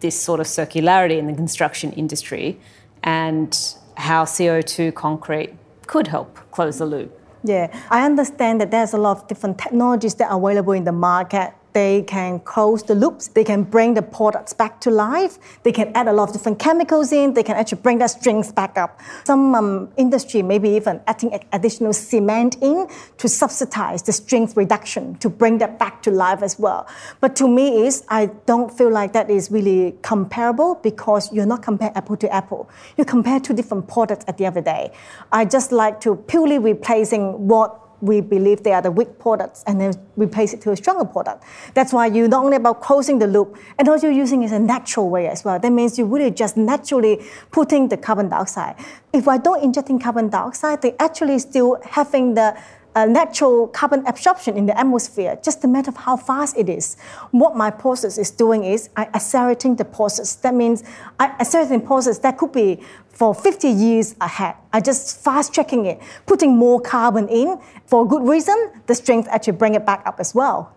this 0.00 0.20
sort 0.20 0.40
of 0.40 0.46
circularity 0.46 1.18
in 1.18 1.28
the 1.28 1.34
construction 1.34 1.92
industry 1.92 2.58
and 3.04 3.56
how 3.96 4.24
CO2 4.24 4.92
concrete 4.94 5.54
could 5.86 6.08
help 6.08 6.38
close 6.50 6.78
the 6.78 6.86
loop. 6.86 7.18
Yeah, 7.44 7.68
I 7.90 8.04
understand 8.04 8.60
that 8.60 8.70
there's 8.70 8.92
a 8.92 8.98
lot 8.98 9.18
of 9.18 9.28
different 9.28 9.58
technologies 9.58 10.14
that 10.16 10.30
are 10.30 10.38
available 10.38 10.72
in 10.72 10.84
the 10.84 10.92
market 10.92 11.52
they 11.76 12.00
can 12.04 12.40
close 12.40 12.82
the 12.82 12.94
loops. 12.94 13.28
They 13.28 13.44
can 13.44 13.62
bring 13.62 13.92
the 13.92 14.00
products 14.00 14.54
back 14.54 14.80
to 14.80 14.90
life. 14.90 15.38
They 15.62 15.72
can 15.72 15.92
add 15.94 16.08
a 16.08 16.12
lot 16.14 16.30
of 16.30 16.32
different 16.32 16.58
chemicals 16.58 17.12
in. 17.12 17.34
They 17.34 17.42
can 17.42 17.54
actually 17.54 17.82
bring 17.82 17.98
that 17.98 18.12
strength 18.18 18.54
back 18.54 18.78
up. 18.78 18.98
Some 19.24 19.54
um, 19.54 19.92
industry 19.98 20.40
maybe 20.40 20.70
even 20.70 21.02
adding 21.06 21.38
additional 21.52 21.92
cement 21.92 22.56
in 22.62 22.88
to 23.18 23.28
subsidize 23.28 24.02
the 24.04 24.12
strength 24.12 24.56
reduction 24.56 25.16
to 25.16 25.28
bring 25.28 25.58
that 25.58 25.78
back 25.78 26.02
to 26.04 26.10
life 26.10 26.42
as 26.42 26.58
well. 26.58 26.88
But 27.20 27.36
to 27.36 27.46
me 27.46 27.86
is 27.86 28.04
I 28.08 28.30
don't 28.46 28.72
feel 28.72 28.90
like 28.90 29.12
that 29.12 29.28
is 29.28 29.50
really 29.50 29.98
comparable 30.00 30.76
because 30.76 31.30
you're 31.30 31.44
not 31.44 31.62
comparing 31.62 31.94
apple 31.94 32.16
to 32.16 32.32
apple. 32.32 32.70
You 32.96 33.04
compare 33.04 33.38
two 33.38 33.52
different 33.52 33.86
products 33.86 34.24
at 34.28 34.38
the 34.38 34.46
the 34.46 34.62
day. 34.62 34.92
I 35.30 35.44
just 35.44 35.72
like 35.72 36.00
to 36.00 36.16
purely 36.16 36.58
replacing 36.58 37.48
what 37.48 37.85
we 38.00 38.20
believe 38.20 38.62
they 38.62 38.72
are 38.72 38.82
the 38.82 38.90
weak 38.90 39.18
products 39.18 39.62
and 39.66 39.80
then 39.80 39.94
replace 40.16 40.52
it 40.52 40.60
to 40.62 40.70
a 40.70 40.76
stronger 40.76 41.04
product. 41.04 41.44
That's 41.74 41.92
why 41.92 42.06
you're 42.06 42.28
not 42.28 42.44
only 42.44 42.56
about 42.56 42.80
closing 42.80 43.18
the 43.18 43.26
loop 43.26 43.56
and 43.78 43.88
also 43.88 44.08
using 44.08 44.42
it 44.42 44.46
as 44.46 44.52
a 44.52 44.58
natural 44.58 45.08
way 45.08 45.28
as 45.28 45.44
well. 45.44 45.58
That 45.58 45.72
means 45.72 45.98
you 45.98 46.04
really 46.04 46.30
just 46.30 46.56
naturally 46.56 47.24
putting 47.50 47.88
the 47.88 47.96
carbon 47.96 48.28
dioxide. 48.28 48.76
If 49.12 49.28
I 49.28 49.38
don't 49.38 49.62
injecting 49.62 49.98
carbon 49.98 50.28
dioxide, 50.28 50.82
they 50.82 50.94
actually 50.98 51.38
still 51.38 51.78
having 51.82 52.34
the 52.34 52.56
uh, 52.96 53.04
natural 53.04 53.68
carbon 53.68 54.04
absorption 54.06 54.56
in 54.56 54.64
the 54.64 54.76
atmosphere, 54.76 55.38
just 55.44 55.62
a 55.64 55.68
matter 55.68 55.90
of 55.90 55.96
how 55.98 56.16
fast 56.16 56.56
it 56.56 56.68
is. 56.68 56.96
What 57.30 57.54
my 57.54 57.70
process 57.70 58.16
is 58.16 58.30
doing 58.30 58.64
is 58.64 58.88
I 58.96 59.04
accelerating 59.14 59.76
the 59.76 59.84
process. 59.84 60.34
That 60.36 60.54
means 60.54 60.82
I 61.20 61.26
accelerating 61.38 61.86
process 61.86 62.18
that 62.20 62.38
could 62.38 62.52
be 62.52 62.80
for 63.08 63.34
50 63.34 63.68
years 63.68 64.16
ahead. 64.20 64.54
I 64.72 64.80
just 64.80 65.22
fast 65.22 65.52
tracking 65.52 65.84
it, 65.84 66.00
putting 66.24 66.56
more 66.56 66.80
carbon 66.80 67.28
in 67.28 67.60
for 67.84 68.04
a 68.04 68.08
good 68.08 68.22
reason. 68.22 68.72
The 68.86 68.94
strength 68.94 69.28
actually 69.30 69.58
bring 69.58 69.74
it 69.74 69.84
back 69.84 70.02
up 70.06 70.18
as 70.18 70.34
well. 70.34 70.74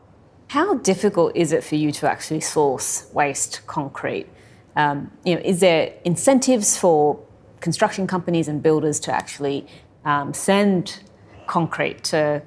How 0.50 0.74
difficult 0.74 1.32
is 1.36 1.54
it 1.54 1.64
for 1.64 1.76
you 1.76 1.92
to 1.94 2.10
actually 2.10 2.42
source 2.42 3.10
waste 3.14 3.62
concrete? 3.66 4.28
Um, 4.76 5.12
you 5.24 5.36
know, 5.36 5.42
is 5.42 5.62
there 5.62 5.94
incentives 6.04 6.78
for 6.78 7.20
construction 7.62 8.08
companies 8.08 8.50
and 8.50 8.62
builders 8.62 9.00
to 9.02 9.14
actually 9.14 9.68
um, 10.04 10.34
send 10.34 11.02
concrete 11.50 12.04
to 12.06 12.42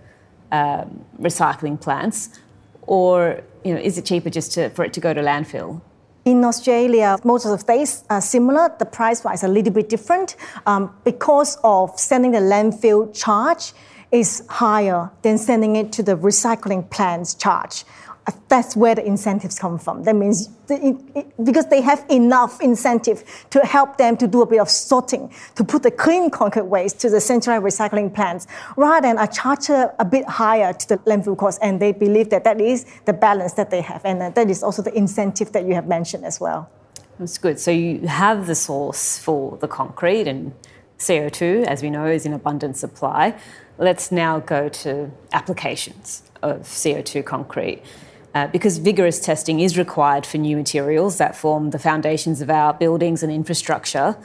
um, 0.52 1.04
recycling 1.20 1.80
plants, 1.80 2.40
or 2.82 3.42
you 3.64 3.74
know, 3.74 3.80
is 3.80 3.98
it 3.98 4.04
cheaper 4.04 4.30
just 4.30 4.52
to, 4.52 4.70
for 4.70 4.84
it 4.84 4.92
to 4.94 5.00
go 5.00 5.12
to 5.12 5.20
landfill? 5.20 5.80
In 6.24 6.44
Australia, 6.44 7.18
most 7.24 7.44
of 7.44 7.50
the 7.50 7.58
states 7.58 8.04
are 8.08 8.20
similar. 8.20 8.74
The 8.78 8.86
price 8.86 9.24
wise 9.24 9.42
a 9.42 9.48
little 9.48 9.72
bit 9.72 9.88
different 9.88 10.36
um, 10.66 10.94
because 11.04 11.58
of 11.64 11.98
sending 11.98 12.30
the 12.30 12.38
landfill 12.38 13.12
charge 13.12 13.72
is 14.12 14.44
higher 14.48 15.10
than 15.22 15.36
sending 15.38 15.74
it 15.76 15.90
to 15.92 16.02
the 16.02 16.16
recycling 16.16 16.88
plant's 16.90 17.34
charge 17.34 17.84
that's 18.48 18.76
where 18.76 18.94
the 18.94 19.04
incentives 19.04 19.58
come 19.58 19.78
from. 19.78 20.04
That 20.04 20.14
means 20.14 20.48
the, 20.66 20.98
it, 21.14 21.44
because 21.44 21.66
they 21.66 21.80
have 21.80 22.04
enough 22.10 22.60
incentive 22.60 23.24
to 23.50 23.60
help 23.60 23.96
them 23.96 24.16
to 24.18 24.26
do 24.26 24.42
a 24.42 24.46
bit 24.46 24.60
of 24.60 24.68
sorting, 24.70 25.32
to 25.56 25.64
put 25.64 25.82
the 25.82 25.90
clean 25.90 26.30
concrete 26.30 26.66
waste 26.66 27.00
to 27.00 27.10
the 27.10 27.20
centralized 27.20 27.64
recycling 27.64 28.14
plants, 28.14 28.46
rather 28.76 29.08
than 29.08 29.18
a 29.18 29.26
charge 29.26 29.70
a 29.70 30.06
bit 30.08 30.28
higher 30.28 30.72
to 30.72 30.88
the 30.88 30.98
landfill 30.98 31.36
cost. 31.36 31.58
And 31.62 31.80
they 31.80 31.92
believe 31.92 32.30
that 32.30 32.44
that 32.44 32.60
is 32.60 32.86
the 33.06 33.12
balance 33.12 33.54
that 33.54 33.70
they 33.70 33.80
have, 33.80 34.04
and 34.04 34.20
that 34.34 34.50
is 34.50 34.62
also 34.62 34.82
the 34.82 34.94
incentive 34.94 35.52
that 35.52 35.64
you 35.64 35.74
have 35.74 35.88
mentioned 35.88 36.24
as 36.24 36.40
well. 36.40 36.70
That's 37.18 37.38
good. 37.38 37.58
So 37.58 37.70
you 37.70 38.06
have 38.06 38.46
the 38.46 38.54
source 38.54 39.18
for 39.18 39.56
the 39.58 39.68
concrete 39.68 40.28
and 40.28 40.52
CO2, 40.98 41.64
as 41.64 41.82
we 41.82 41.90
know, 41.90 42.06
is 42.06 42.24
in 42.26 42.32
abundant 42.32 42.76
supply. 42.76 43.34
Let's 43.78 44.12
now 44.12 44.40
go 44.40 44.68
to 44.68 45.10
applications 45.32 46.22
of 46.42 46.60
CO2 46.60 47.24
concrete 47.24 47.82
uh, 48.34 48.46
because 48.48 48.78
vigorous 48.78 49.20
testing 49.20 49.60
is 49.60 49.76
required 49.76 50.24
for 50.24 50.38
new 50.38 50.56
materials 50.56 51.18
that 51.18 51.36
form 51.36 51.70
the 51.70 51.78
foundations 51.78 52.40
of 52.40 52.50
our 52.50 52.72
buildings 52.72 53.22
and 53.22 53.32
infrastructure. 53.32 54.16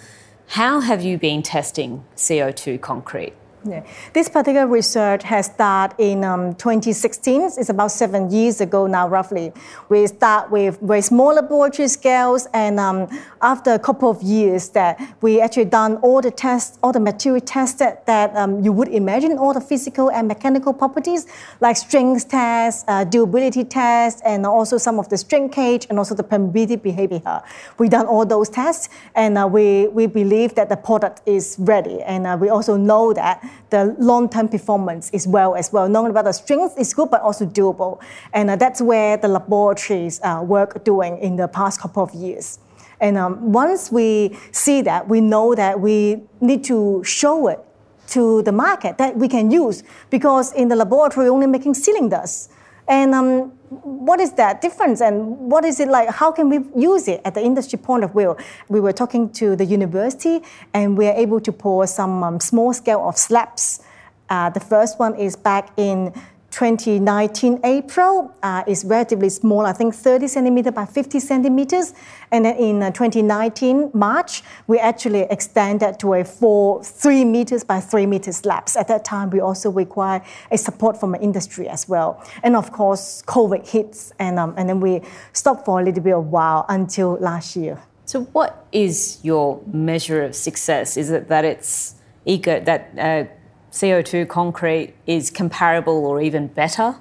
How 0.47 0.79
have 0.79 1.03
you 1.03 1.17
been 1.17 1.43
testing 1.43 2.05
CO2 2.15 2.79
concrete? 2.79 3.33
Yeah. 3.65 3.83
This 4.13 4.29
particular 4.29 4.67
research 4.67 5.23
has 5.23 5.47
started 5.47 5.95
in 5.97 6.23
um, 6.23 6.53
2016. 6.55 7.41
It's 7.57 7.69
about 7.69 7.91
seven 7.91 8.29
years 8.29 8.61
ago 8.61 8.85
now, 8.85 9.07
roughly. 9.07 9.51
We 9.89 10.05
start 10.07 10.51
with 10.51 10.79
very 10.79 11.01
small 11.01 11.33
laboratory 11.33 11.87
scales, 11.87 12.47
and 12.53 12.79
um, 12.79 13.07
after 13.41 13.73
a 13.73 13.79
couple 13.79 14.09
of 14.09 14.21
years, 14.21 14.69
that 14.69 15.01
we 15.21 15.41
actually 15.41 15.65
done 15.65 15.97
all 15.97 16.21
the 16.21 16.29
tests, 16.31 16.77
all 16.83 16.93
the 16.93 16.99
material 16.99 17.41
tests 17.41 17.79
that, 17.79 18.35
um, 18.35 18.63
you 18.63 18.71
would 18.71 18.89
imagine, 18.89 19.37
all 19.37 19.53
the 19.53 19.61
physical 19.61 20.11
and 20.11 20.27
mechanical 20.27 20.71
properties, 20.71 21.25
like 21.59 21.77
strength 21.77 22.29
tests, 22.29 22.85
uh, 22.87 23.03
durability 23.03 23.63
tests, 23.63 24.21
and 24.23 24.45
also 24.45 24.77
some 24.77 24.99
of 24.99 25.09
the 25.09 25.17
shrinkage, 25.17 25.87
and 25.89 25.97
also 25.97 26.13
the 26.13 26.23
permeability 26.23 26.81
behavior. 26.81 27.41
We 27.79 27.89
done 27.89 28.05
all 28.05 28.25
those 28.25 28.49
tests, 28.49 28.89
and 29.15 29.37
uh, 29.37 29.47
we 29.51 29.87
we 29.87 30.05
believe 30.05 30.53
that 30.55 30.69
the 30.69 30.77
product 30.77 31.21
is 31.25 31.55
ready, 31.59 32.01
and 32.03 32.27
uh, 32.27 32.37
we 32.39 32.49
also 32.49 32.77
know 32.77 33.13
that 33.13 33.43
the 33.69 33.95
long-term 33.99 34.49
performance 34.49 35.09
is 35.11 35.27
well 35.27 35.55
as 35.55 35.71
well. 35.71 35.89
Not 35.89 36.09
about 36.09 36.25
the 36.25 36.31
strength 36.31 36.77
is 36.77 36.93
good, 36.93 37.09
but 37.09 37.21
also 37.21 37.45
doable. 37.45 38.01
And 38.33 38.49
uh, 38.49 38.55
that's 38.55 38.81
where 38.81 39.17
the 39.17 39.27
laboratories 39.27 40.19
uh, 40.23 40.43
work 40.45 40.83
doing 40.83 41.17
in 41.19 41.35
the 41.35 41.47
past 41.47 41.81
couple 41.81 42.03
of 42.03 42.13
years. 42.13 42.59
And 42.99 43.17
um, 43.17 43.51
once 43.51 43.91
we 43.91 44.37
see 44.51 44.81
that, 44.81 45.07
we 45.07 45.21
know 45.21 45.53
that 45.55 45.79
we 45.79 46.23
need 46.41 46.63
to 46.65 47.03
show 47.03 47.47
it 47.47 47.59
to 48.07 48.41
the 48.43 48.51
market 48.51 48.97
that 48.97 49.17
we 49.17 49.27
can 49.27 49.51
use 49.51 49.83
because 50.09 50.53
in 50.53 50.69
the 50.69 50.75
laboratory 50.75 51.29
we're 51.29 51.33
only 51.33 51.47
making 51.47 51.73
cylinders. 51.73 52.49
And 52.87 53.13
um, 53.13 53.56
what 53.69 54.19
is 54.19 54.31
that 54.33 54.61
difference 54.61 55.01
and 55.01 55.37
what 55.37 55.65
is 55.65 55.79
it 55.79 55.89
like? 55.89 56.09
How 56.09 56.31
can 56.31 56.49
we 56.49 56.59
use 56.79 57.07
it 57.07 57.21
at 57.25 57.33
the 57.33 57.41
industry 57.41 57.77
point 57.77 58.03
of 58.03 58.13
view? 58.13 58.37
We 58.69 58.79
were 58.79 58.93
talking 58.93 59.29
to 59.33 59.55
the 59.55 59.65
university 59.65 60.41
and 60.73 60.97
we 60.97 61.07
are 61.07 61.15
able 61.15 61.41
to 61.41 61.51
pour 61.51 61.85
some 61.87 62.23
um, 62.23 62.39
small 62.39 62.73
scale 62.73 63.07
of 63.07 63.17
slabs. 63.17 63.81
Uh, 64.29 64.49
the 64.49 64.59
first 64.59 64.99
one 64.99 65.15
is 65.15 65.35
back 65.35 65.69
in 65.77 66.13
2019 66.57 67.59
April 67.63 68.35
uh, 68.41 68.63
is 68.65 68.83
relatively 68.83 69.29
small, 69.29 69.63
I 69.63 69.73
think 69.73 69.93
30 69.93 70.27
centimeter 70.27 70.71
by 70.71 70.85
50 70.85 71.19
centimeters. 71.19 71.93
And 72.31 72.45
then 72.45 72.55
in 72.55 72.81
uh, 72.81 72.89
2019 72.89 73.91
March, 73.93 74.41
we 74.65 74.79
actually 74.79 75.27
extended 75.29 75.99
to 75.99 76.15
a 76.15 76.23
four, 76.23 76.83
three 76.83 77.23
meters 77.25 77.63
by 77.63 77.79
three 77.79 78.07
meters 78.07 78.37
slabs. 78.37 78.75
At 78.75 78.87
that 78.87 79.05
time, 79.05 79.29
we 79.29 79.39
also 79.39 79.69
require 79.69 80.23
a 80.49 80.57
support 80.57 80.99
from 80.99 81.11
the 81.11 81.21
industry 81.21 81.69
as 81.69 81.87
well. 81.87 82.25
And 82.41 82.55
of 82.55 82.71
course, 82.71 83.21
COVID 83.27 83.69
hits, 83.69 84.11
and, 84.17 84.39
um, 84.39 84.55
and 84.57 84.67
then 84.67 84.79
we 84.79 85.01
stopped 85.33 85.63
for 85.63 85.79
a 85.79 85.83
little 85.83 86.01
bit 86.01 86.15
of 86.15 86.25
while 86.31 86.65
until 86.69 87.19
last 87.19 87.55
year. 87.55 87.79
So, 88.05 88.23
what 88.33 88.65
is 88.71 89.19
your 89.21 89.61
measure 89.71 90.23
of 90.23 90.33
success? 90.33 90.97
Is 90.97 91.11
it 91.11 91.27
that 91.27 91.45
it's 91.45 91.93
eco 92.25 92.59
that 92.61 92.91
uh, 92.97 93.31
CO2 93.77 94.27
concrete 94.27 94.95
is 95.05 95.29
comparable 95.29 96.03
or 96.05 96.19
even 96.19 96.47
better 96.47 96.95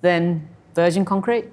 than 0.00 0.48
virgin 0.74 1.04
concrete? 1.04 1.44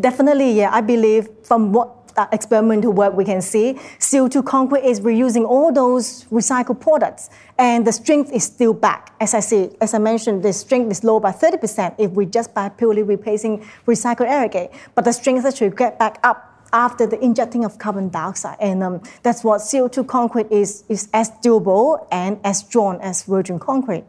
Definitely, 0.00 0.52
yeah. 0.52 0.70
I 0.72 0.80
believe 0.80 1.28
from 1.42 1.72
what 1.72 1.88
uh, 2.16 2.26
experimental 2.32 2.92
work 2.92 3.14
we 3.14 3.26
can 3.26 3.42
see, 3.42 3.74
CO2 3.98 4.44
concrete 4.44 4.84
is 4.84 5.00
reusing 5.00 5.44
all 5.46 5.70
those 5.70 6.24
recycled 6.30 6.80
products, 6.80 7.28
and 7.58 7.86
the 7.86 7.92
strength 7.92 8.32
is 8.32 8.44
still 8.44 8.72
back. 8.72 9.14
As 9.20 9.34
I 9.34 9.40
see, 9.40 9.70
as 9.82 9.92
I 9.92 9.98
mentioned, 9.98 10.42
the 10.42 10.52
strength 10.54 10.90
is 10.90 11.04
low 11.04 11.20
by 11.20 11.32
30% 11.32 11.94
if 11.98 12.10
we 12.12 12.24
just 12.24 12.54
by 12.54 12.70
purely 12.70 13.02
replacing 13.02 13.64
recycled 13.86 14.28
aggregate, 14.28 14.72
but 14.94 15.04
the 15.04 15.12
strength 15.12 15.44
actually 15.44 15.70
get 15.70 15.98
back 15.98 16.18
up 16.22 16.48
after 16.72 17.06
the 17.06 17.22
injecting 17.22 17.66
of 17.66 17.78
carbon 17.78 18.08
dioxide. 18.08 18.56
And 18.60 18.82
um, 18.82 19.02
that's 19.22 19.44
what 19.44 19.60
CO2 19.60 20.06
concrete 20.06 20.50
is, 20.50 20.84
is 20.88 21.10
as 21.12 21.28
durable 21.42 22.06
and 22.10 22.40
as 22.44 22.60
strong 22.60 22.98
as 23.02 23.24
virgin 23.24 23.58
concrete. 23.58 24.04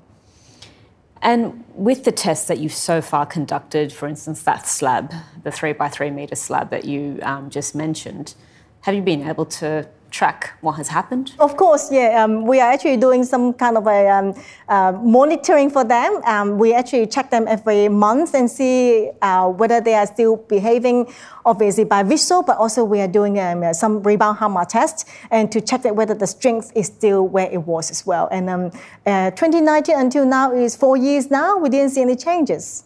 And 1.24 1.64
with 1.74 2.04
the 2.04 2.12
tests 2.12 2.48
that 2.50 2.60
you've 2.60 2.74
so 2.74 3.02
far 3.02 3.26
conducted, 3.26 3.94
for 3.94 4.10
instance, 4.10 4.44
that 4.44 4.68
slab, 4.68 5.14
the 5.44 5.52
three 5.52 5.72
by 5.72 5.88
three 5.88 6.12
metre 6.12 6.36
slab 6.36 6.70
that 6.70 6.84
you 6.84 7.18
um, 7.24 7.50
just 7.50 7.74
mentioned, 7.74 8.36
have 8.82 8.94
you 8.94 9.02
been 9.02 9.28
able 9.28 9.46
to 9.46 9.88
track 10.14 10.54
what 10.62 10.74
has 10.74 10.88
happened? 10.88 11.34
Of 11.40 11.58
course, 11.58 11.92
yeah. 11.92 12.24
Um, 12.24 12.46
we 12.46 12.62
are 12.62 12.72
actually 12.72 12.98
doing 12.98 13.26
some 13.26 13.52
kind 13.54 13.76
of 13.78 13.88
a 13.88 14.08
um, 14.08 14.34
uh, 14.70 14.94
monitoring 15.02 15.70
for 15.70 15.84
them. 15.84 16.22
Um, 16.26 16.58
we 16.58 16.74
actually 16.74 17.08
check 17.08 17.32
them 17.32 17.48
every 17.48 17.90
month 17.90 18.36
and 18.36 18.50
see 18.50 19.10
uh, 19.22 19.50
whether 19.50 19.82
they 19.82 19.96
are 19.96 20.06
still 20.06 20.38
behaving, 20.38 21.12
obviously 21.46 21.84
by 21.84 22.04
visual, 22.04 22.44
but 22.44 22.58
also 22.58 22.84
we 22.84 23.02
are 23.02 23.08
doing 23.08 23.40
um, 23.40 23.64
uh, 23.64 23.74
some 23.74 24.02
rebound 24.04 24.38
hammer 24.38 24.66
tests 24.66 25.06
and 25.32 25.52
to 25.52 25.60
check 25.60 25.82
that 25.82 25.96
whether 25.96 26.14
the 26.14 26.28
strength 26.28 26.72
is 26.76 26.88
still 26.88 27.28
where 27.28 27.50
it 27.52 27.64
was 27.64 27.90
as 27.90 28.06
well. 28.06 28.30
And 28.32 28.50
um, 28.50 28.72
uh, 29.06 29.32
2019 29.32 29.96
until 29.98 30.26
now 30.26 30.54
is 30.54 30.76
four 30.76 30.96
years 30.96 31.32
now. 31.32 31.58
We 31.58 31.70
didn't 31.70 31.90
see 31.90 32.02
any 32.02 32.16
changes. 32.16 32.84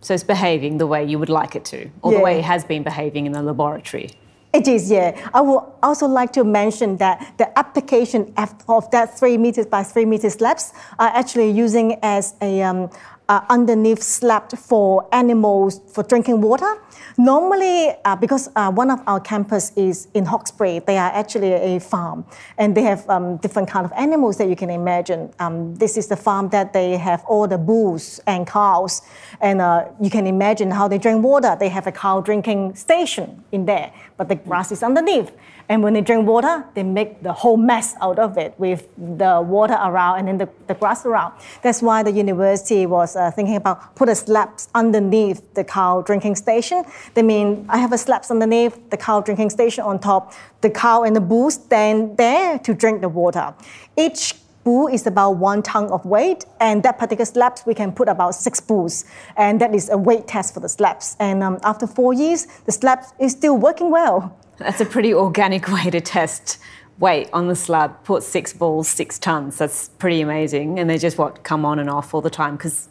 So 0.00 0.12
it's 0.14 0.24
behaving 0.24 0.78
the 0.78 0.86
way 0.86 1.04
you 1.04 1.18
would 1.18 1.30
like 1.30 1.54
it 1.56 1.64
to, 1.66 1.90
or 2.02 2.12
yeah. 2.12 2.18
the 2.18 2.24
way 2.24 2.38
it 2.38 2.44
has 2.44 2.64
been 2.64 2.82
behaving 2.82 3.26
in 3.26 3.32
the 3.32 3.42
laboratory. 3.42 4.10
It 4.54 4.68
is, 4.68 4.88
yeah. 4.88 5.30
I 5.34 5.40
would 5.40 5.64
also 5.82 6.06
like 6.06 6.32
to 6.34 6.44
mention 6.44 6.96
that 6.98 7.34
the 7.38 7.58
application 7.58 8.32
of 8.36 8.88
that 8.92 9.18
three 9.18 9.36
meters 9.36 9.66
by 9.66 9.82
three 9.82 10.04
meters 10.04 10.34
slabs 10.34 10.72
are 11.00 11.08
actually 11.08 11.50
using 11.50 11.98
as 12.04 12.34
a 12.40 12.62
um, 12.62 12.88
uh, 13.28 13.40
underneath 13.48 14.02
slab 14.02 14.50
for 14.56 15.08
animals 15.12 15.80
for 15.88 16.02
drinking 16.02 16.40
water. 16.40 16.78
Normally, 17.16 17.94
uh, 18.04 18.16
because 18.16 18.50
uh, 18.56 18.70
one 18.72 18.90
of 18.90 19.00
our 19.06 19.20
campus 19.20 19.72
is 19.76 20.08
in 20.14 20.24
Hawkesbury, 20.24 20.80
they 20.80 20.98
are 20.98 21.10
actually 21.10 21.52
a 21.52 21.78
farm, 21.78 22.24
and 22.58 22.76
they 22.76 22.82
have 22.82 23.08
um, 23.08 23.36
different 23.38 23.68
kind 23.68 23.86
of 23.86 23.92
animals 23.92 24.36
that 24.38 24.48
you 24.48 24.56
can 24.56 24.70
imagine. 24.70 25.32
Um, 25.38 25.74
this 25.76 25.96
is 25.96 26.08
the 26.08 26.16
farm 26.16 26.48
that 26.50 26.72
they 26.72 26.96
have 26.96 27.24
all 27.26 27.46
the 27.46 27.58
bulls 27.58 28.20
and 28.26 28.46
cows, 28.46 29.02
and 29.40 29.60
uh, 29.60 29.86
you 30.00 30.10
can 30.10 30.26
imagine 30.26 30.70
how 30.70 30.88
they 30.88 30.98
drink 30.98 31.22
water. 31.22 31.56
They 31.58 31.68
have 31.68 31.86
a 31.86 31.92
cow 31.92 32.20
drinking 32.20 32.74
station 32.74 33.44
in 33.52 33.64
there, 33.64 33.92
but 34.16 34.28
the 34.28 34.34
grass 34.34 34.72
is 34.72 34.82
underneath. 34.82 35.30
And 35.68 35.82
when 35.82 35.94
they 35.94 36.00
drink 36.00 36.26
water, 36.26 36.64
they 36.74 36.82
make 36.82 37.22
the 37.22 37.32
whole 37.32 37.56
mess 37.56 37.94
out 38.00 38.18
of 38.18 38.36
it 38.36 38.54
with 38.58 38.86
the 38.96 39.40
water 39.40 39.74
around 39.74 40.18
and 40.18 40.28
then 40.28 40.38
the, 40.38 40.48
the 40.66 40.74
grass 40.74 41.06
around. 41.06 41.32
That's 41.62 41.80
why 41.80 42.02
the 42.02 42.12
university 42.12 42.86
was 42.86 43.16
uh, 43.16 43.30
thinking 43.30 43.56
about 43.56 43.96
put 43.96 44.08
a 44.08 44.14
slabs 44.14 44.68
underneath 44.74 45.54
the 45.54 45.64
cow 45.64 46.02
drinking 46.02 46.36
station. 46.36 46.84
They 47.14 47.22
mean 47.22 47.66
I 47.68 47.78
have 47.78 47.92
a 47.92 47.98
slabs 47.98 48.30
underneath 48.30 48.90
the 48.90 48.96
cow 48.96 49.20
drinking 49.20 49.50
station 49.50 49.84
on 49.84 49.98
top. 49.98 50.32
The 50.60 50.70
cow 50.70 51.02
and 51.04 51.14
the 51.14 51.20
bull 51.20 51.50
stand 51.50 52.16
there 52.16 52.58
to 52.58 52.74
drink 52.74 53.00
the 53.00 53.08
water. 53.08 53.54
Each 53.96 54.34
bull 54.64 54.88
is 54.88 55.06
about 55.06 55.32
one 55.32 55.62
ton 55.62 55.86
of 55.92 56.04
weight, 56.04 56.44
and 56.58 56.82
that 56.82 56.98
particular 56.98 57.26
slabs 57.26 57.62
we 57.66 57.74
can 57.74 57.92
put 57.92 58.08
about 58.08 58.34
six 58.34 58.60
bulls, 58.60 59.04
and 59.36 59.60
that 59.60 59.74
is 59.74 59.90
a 59.90 59.96
weight 59.96 60.26
test 60.26 60.54
for 60.54 60.60
the 60.60 60.68
slabs. 60.68 61.16
And 61.20 61.42
um, 61.42 61.58
after 61.62 61.86
four 61.86 62.12
years, 62.12 62.46
the 62.64 62.72
slabs 62.72 63.12
is 63.20 63.32
still 63.32 63.56
working 63.56 63.90
well. 63.90 64.36
That's 64.58 64.80
a 64.80 64.86
pretty 64.86 65.14
organic 65.14 65.68
way 65.72 65.90
to 65.90 66.00
test 66.00 66.58
weight 66.98 67.28
on 67.32 67.48
the 67.48 67.56
slab. 67.56 68.02
Put 68.04 68.22
six 68.22 68.52
balls, 68.52 68.88
six 68.88 69.18
tons. 69.18 69.58
That's 69.58 69.88
pretty 69.90 70.20
amazing. 70.20 70.78
And 70.78 70.88
they 70.88 70.98
just 70.98 71.18
what 71.18 71.44
come 71.44 71.64
on 71.64 71.78
and 71.78 71.90
off 71.90 72.14
all 72.14 72.20
the 72.20 72.30
time 72.30 72.56
because 72.56 72.88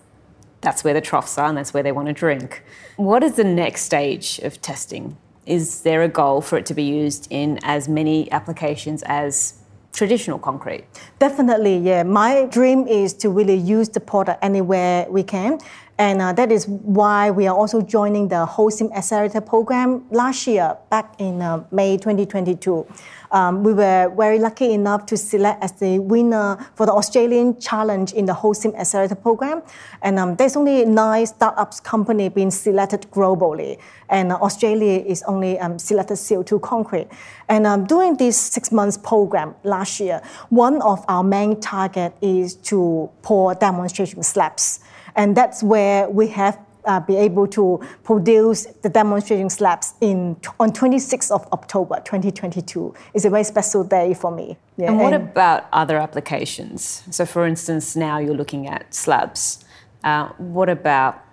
that's 0.62 0.84
where 0.84 0.94
the 0.94 1.02
troughs 1.02 1.38
are 1.38 1.48
and 1.48 1.58
that's 1.58 1.74
where 1.74 1.84
they 1.84 1.92
want 1.92 2.08
to 2.08 2.14
drink. 2.14 2.64
What 2.96 3.24
is 3.24 3.34
the 3.34 3.44
next 3.44 3.84
stage 3.84 4.40
of 4.40 4.62
testing? 4.62 5.18
Is 5.46 5.82
there 5.82 6.02
a 6.04 6.08
goal 6.08 6.42
for 6.42 6.58
it 6.58 6.66
to 6.68 6.74
be 6.74 6.84
used 6.84 7.28
in 7.30 7.60
as 7.64 7.90
many 7.90 8.32
applications 8.32 9.04
as 9.04 9.56
traditional 9.94 10.40
concrete? 10.40 10.84
Definitely, 11.20 11.78
yeah. 11.78 12.04
My 12.04 12.46
dream 12.46 12.88
is 12.88 13.14
to 13.16 13.30
really 13.30 13.56
use 13.56 13.90
the 13.90 14.00
product 14.00 14.44
anywhere 14.44 15.06
we 15.10 15.24
can. 15.24 15.60
And 16.00 16.22
uh, 16.24 16.34
that 16.34 16.52
is 16.52 16.68
why 16.68 17.30
we 17.30 17.46
are 17.46 17.56
also 17.56 17.80
joining 17.80 18.28
the 18.28 18.48
Holcim 18.48 18.92
Accelerator 18.96 19.42
program 19.42 20.06
last 20.10 20.48
year, 20.48 20.76
back 20.90 21.14
in 21.20 21.40
uh, 21.40 21.64
May 21.72 21.98
2022. 21.98 22.88
Um, 23.30 23.64
we 23.64 23.74
were 23.74 24.12
very 24.16 24.40
lucky 24.40 24.74
enough 24.74 25.06
to 25.08 25.18
select 25.18 25.64
as 25.64 25.72
the 25.74 26.00
winner 26.00 26.58
for 26.74 26.88
the 26.88 26.92
Australian 26.92 27.60
challenge 27.60 28.12
in 28.14 28.26
the 28.26 28.34
Holcim 28.34 28.76
Accelerator 28.76 29.16
program. 29.16 29.62
And 30.02 30.18
um, 30.18 30.36
there's 30.36 30.56
only 30.56 30.84
nine 30.86 31.28
startups 31.28 31.80
company 31.80 32.28
being 32.28 32.50
selected 32.50 33.02
globally. 33.12 33.78
And 34.10 34.32
uh, 34.32 34.36
Australia 34.36 35.00
is 35.00 35.22
only 35.24 35.60
um, 35.60 35.78
selected 35.78 36.16
CO2 36.16 36.60
concrete. 36.62 37.08
And 37.50 37.68
um, 37.68 37.86
during 37.86 38.18
this 38.18 38.40
six 38.40 38.72
months 38.72 38.98
program 38.98 39.54
last 39.64 40.00
year, 40.00 40.22
one 40.50 40.82
of 40.82 41.06
our 41.08 41.24
main 41.24 41.60
target 41.60 42.14
is 42.20 42.56
to 42.56 43.12
pour 43.22 43.54
demonstration 43.54 44.24
slabs. 44.24 44.80
And 45.16 45.36
that's 45.36 45.64
where 45.64 46.10
we 46.10 46.28
have 46.28 46.60
uh, 46.86 47.00
be 47.00 47.16
able 47.16 47.48
to 47.48 47.80
produce 48.04 48.66
the 48.82 48.90
demonstration 48.90 49.50
slabs 49.50 49.94
in 50.02 50.36
on 50.60 50.72
26th 50.72 51.32
of 51.32 51.48
October 51.54 51.96
2022. 52.04 52.94
It's 53.14 53.26
a 53.26 53.30
very 53.30 53.44
special 53.44 53.84
day 53.84 54.14
for 54.14 54.32
me. 54.32 54.58
Yeah. 54.78 54.90
And 54.90 55.00
what 55.00 55.14
and, 55.14 55.24
about 55.24 55.68
other 55.72 55.98
applications? 55.98 57.04
So, 57.10 57.26
for 57.26 57.46
instance, 57.46 57.96
now 57.96 58.18
you're 58.18 58.36
looking 58.36 58.68
at 58.68 58.94
slabs. 58.94 59.64
Uh, 60.04 60.28
what 60.38 60.70
about 60.70 61.24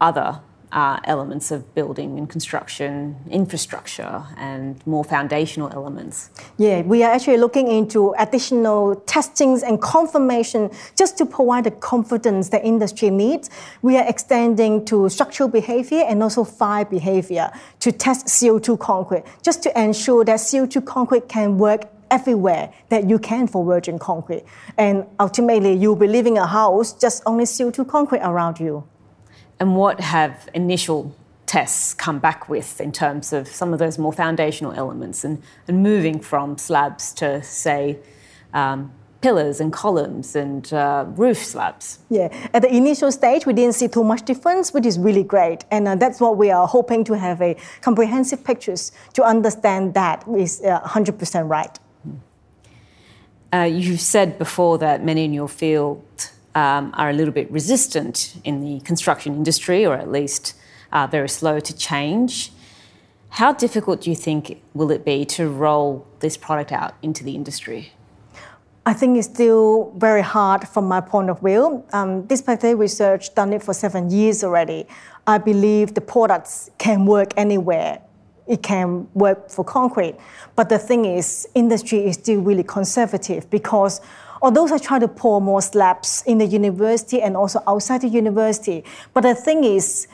other 0.00 0.40
uh, 0.72 0.98
elements 1.04 1.50
of 1.50 1.74
building 1.74 2.18
and 2.18 2.28
construction 2.28 3.16
infrastructure 3.30 4.22
and 4.36 4.84
more 4.86 5.04
foundational 5.04 5.70
elements. 5.70 6.30
Yeah, 6.58 6.82
we 6.82 7.02
are 7.02 7.12
actually 7.12 7.38
looking 7.38 7.68
into 7.68 8.14
additional 8.18 8.96
testings 9.06 9.62
and 9.62 9.80
confirmation 9.80 10.70
just 10.96 11.16
to 11.18 11.26
provide 11.26 11.64
the 11.64 11.70
confidence 11.70 12.48
the 12.48 12.64
industry 12.64 13.10
needs. 13.10 13.50
We 13.82 13.96
are 13.96 14.08
extending 14.08 14.84
to 14.86 15.08
structural 15.08 15.48
behavior 15.48 16.04
and 16.06 16.22
also 16.22 16.44
fire 16.44 16.84
behavior 16.84 17.50
to 17.80 17.92
test 17.92 18.26
CO2 18.26 18.78
concrete, 18.78 19.24
just 19.42 19.62
to 19.64 19.80
ensure 19.80 20.24
that 20.24 20.40
CO2 20.40 20.84
concrete 20.84 21.28
can 21.28 21.58
work 21.58 21.88
everywhere 22.10 22.72
that 22.90 23.08
you 23.08 23.18
can 23.18 23.46
for 23.46 23.64
virgin 23.64 23.98
concrete. 23.98 24.44
And 24.78 25.06
ultimately, 25.18 25.74
you'll 25.74 25.96
be 25.96 26.06
living 26.06 26.38
a 26.38 26.46
house 26.46 26.92
just 26.92 27.22
only 27.26 27.44
CO2 27.44 27.88
concrete 27.88 28.20
around 28.20 28.60
you 28.60 28.84
and 29.60 29.76
what 29.76 30.00
have 30.00 30.48
initial 30.54 31.14
tests 31.46 31.94
come 31.94 32.18
back 32.18 32.48
with 32.48 32.80
in 32.80 32.90
terms 32.90 33.32
of 33.32 33.46
some 33.46 33.72
of 33.72 33.78
those 33.78 33.98
more 33.98 34.12
foundational 34.12 34.72
elements 34.72 35.24
and, 35.24 35.42
and 35.68 35.82
moving 35.82 36.18
from 36.20 36.58
slabs 36.58 37.12
to, 37.12 37.42
say, 37.42 37.98
um, 38.52 38.90
pillars 39.20 39.58
and 39.58 39.72
columns 39.72 40.36
and 40.36 40.72
uh, 40.72 41.04
roof 41.16 41.38
slabs. 41.38 41.98
Yeah, 42.10 42.28
at 42.52 42.60
the 42.60 42.74
initial 42.74 43.10
stage, 43.10 43.46
we 43.46 43.54
didn't 43.54 43.74
see 43.74 43.88
too 43.88 44.04
much 44.04 44.22
difference, 44.24 44.74
which 44.74 44.84
is 44.84 44.98
really 44.98 45.22
great. 45.22 45.64
And 45.70 45.88
uh, 45.88 45.94
that's 45.94 46.20
what 46.20 46.36
we 46.36 46.50
are 46.50 46.66
hoping 46.66 47.04
to 47.04 47.14
have 47.14 47.40
a 47.40 47.56
comprehensive 47.80 48.44
pictures 48.44 48.92
to 49.14 49.22
understand 49.22 49.94
that 49.94 50.24
is 50.36 50.60
uh, 50.62 50.80
100% 50.80 51.48
right. 51.48 51.78
Uh, 53.52 53.62
you've 53.62 54.00
said 54.00 54.38
before 54.38 54.76
that 54.78 55.04
many 55.04 55.24
in 55.24 55.32
your 55.32 55.48
field 55.48 56.02
um, 56.54 56.92
are 56.94 57.10
a 57.10 57.12
little 57.12 57.34
bit 57.34 57.50
resistant 57.50 58.36
in 58.44 58.60
the 58.60 58.80
construction 58.80 59.34
industry, 59.34 59.84
or 59.84 59.94
at 59.94 60.10
least 60.10 60.54
uh, 60.92 61.06
very 61.06 61.28
slow 61.28 61.60
to 61.60 61.76
change. 61.76 62.52
How 63.30 63.52
difficult 63.52 64.02
do 64.02 64.10
you 64.10 64.16
think 64.16 64.62
will 64.74 64.92
it 64.92 65.04
be 65.04 65.24
to 65.24 65.48
roll 65.48 66.06
this 66.20 66.36
product 66.36 66.70
out 66.70 66.94
into 67.02 67.24
the 67.24 67.34
industry? 67.34 67.92
I 68.86 68.92
think 68.92 69.16
it's 69.16 69.26
still 69.26 69.92
very 69.96 70.22
hard 70.22 70.68
from 70.68 70.86
my 70.86 71.00
point 71.00 71.30
of 71.30 71.40
view. 71.40 71.82
Um, 71.92 72.26
this 72.26 72.42
particular 72.42 72.76
research 72.76 73.34
done 73.34 73.52
it 73.54 73.62
for 73.62 73.72
seven 73.72 74.10
years 74.10 74.44
already. 74.44 74.86
I 75.26 75.38
believe 75.38 75.94
the 75.94 76.02
products 76.02 76.70
can 76.76 77.06
work 77.06 77.32
anywhere. 77.36 78.00
It 78.46 78.62
can 78.62 79.08
work 79.14 79.50
for 79.50 79.64
concrete, 79.64 80.16
but 80.54 80.68
the 80.68 80.78
thing 80.78 81.06
is, 81.06 81.48
industry 81.54 82.04
is 82.04 82.16
still 82.16 82.42
really 82.42 82.62
conservative 82.62 83.48
because 83.48 84.02
although 84.44 84.66
I 84.72 84.76
try 84.76 84.98
to 84.98 85.08
pour 85.08 85.40
more 85.40 85.62
slabs 85.62 86.22
in 86.26 86.36
the 86.36 86.44
university 86.44 87.22
and 87.22 87.34
also 87.34 87.62
outside 87.66 88.02
the 88.02 88.08
university, 88.08 88.84
but 89.14 89.22
the 89.22 89.34
thing 89.34 89.64
is, 89.64 90.06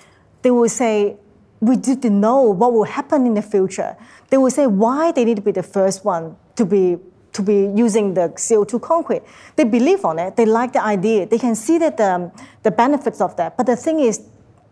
they 0.42 0.52
will 0.52 0.68
say, 0.68 1.16
we 1.58 1.76
didn't 1.76 2.18
know 2.18 2.42
what 2.42 2.72
will 2.72 2.84
happen 2.84 3.26
in 3.26 3.34
the 3.34 3.42
future. 3.42 3.96
They 4.30 4.38
will 4.38 4.50
say 4.50 4.68
why 4.68 5.10
they 5.10 5.24
need 5.24 5.36
to 5.36 5.42
be 5.42 5.50
the 5.50 5.64
first 5.64 6.04
one 6.04 6.36
to 6.54 6.64
be 6.64 6.98
to 7.32 7.42
be 7.42 7.70
using 7.76 8.14
the 8.14 8.28
CO2 8.30 8.82
concrete. 8.82 9.22
They 9.54 9.62
believe 9.62 10.04
on 10.04 10.18
it. 10.18 10.34
They 10.34 10.46
like 10.46 10.72
the 10.72 10.82
idea. 10.82 11.26
They 11.26 11.38
can 11.38 11.54
see 11.54 11.78
that 11.78 11.96
the, 11.96 12.32
the 12.64 12.72
benefits 12.72 13.20
of 13.20 13.36
that. 13.36 13.56
But 13.56 13.66
the 13.66 13.76
thing 13.76 14.00
is, 14.00 14.22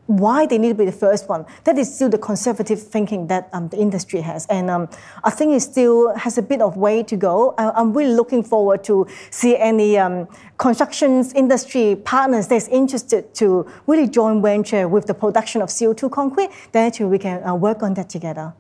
why 0.09 0.47
they 0.47 0.57
need 0.57 0.71
to 0.71 0.75
be 0.75 0.87
the 0.87 0.93
first 0.93 1.29
one. 1.29 1.45
That 1.65 1.79
is 1.79 1.95
still 1.95 2.09
the 2.09 2.19
conservative 2.19 2.83
thinking 2.83 3.27
that 3.29 3.49
um, 3.53 3.69
the 3.69 3.77
industry 3.77 4.23
has. 4.23 4.47
And 4.47 4.71
um, 4.71 4.89
I 5.23 5.31
think 5.31 5.53
it 5.55 5.61
still 5.61 6.15
has 6.17 6.39
a 6.39 6.43
bit 6.43 6.63
of 6.63 6.77
way 6.77 7.03
to 7.03 7.17
go. 7.17 7.55
I, 7.59 7.79
am 7.79 7.93
really 7.93 8.15
looking 8.15 8.43
forward 8.43 8.83
to 8.85 9.07
see 9.31 9.57
any 9.57 9.99
um, 9.99 10.27
construction 10.57 11.25
industry 11.35 11.97
partners 12.05 12.49
that's 12.49 12.69
interested 12.69 13.35
to 13.35 13.71
really 13.87 14.09
join 14.09 14.41
venture 14.41 14.89
with 14.89 15.07
the 15.07 15.15
production 15.15 15.61
of 15.61 15.69
CO2 15.69 16.11
concrete. 16.11 16.49
Then 16.73 16.87
actually 16.87 17.07
we 17.07 17.19
can 17.19 17.47
uh, 17.47 17.55
work 17.55 17.83
on 17.83 17.93
that 17.95 18.09
together. 18.09 18.55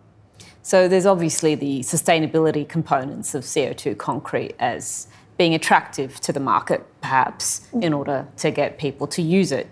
So 0.62 0.86
there's 0.86 1.06
obviously 1.06 1.54
the 1.54 1.80
sustainability 1.80 2.68
components 2.68 3.34
of 3.34 3.44
CO2 3.44 3.96
concrete 3.96 4.54
as 4.58 5.08
being 5.38 5.54
attractive 5.54 6.20
to 6.20 6.32
the 6.32 6.40
market, 6.40 6.84
perhaps, 7.00 7.68
in 7.80 7.94
order 7.94 8.26
to 8.36 8.50
get 8.50 8.76
people 8.76 9.06
to 9.06 9.22
use 9.22 9.52
it. 9.52 9.68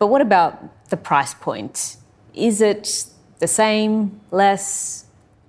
But 0.00 0.06
what 0.06 0.22
about 0.22 0.88
the 0.88 0.96
price 0.96 1.34
point? 1.34 1.98
Is 2.32 2.62
it 2.62 3.04
the 3.38 3.46
same, 3.46 4.18
less, 4.30 5.04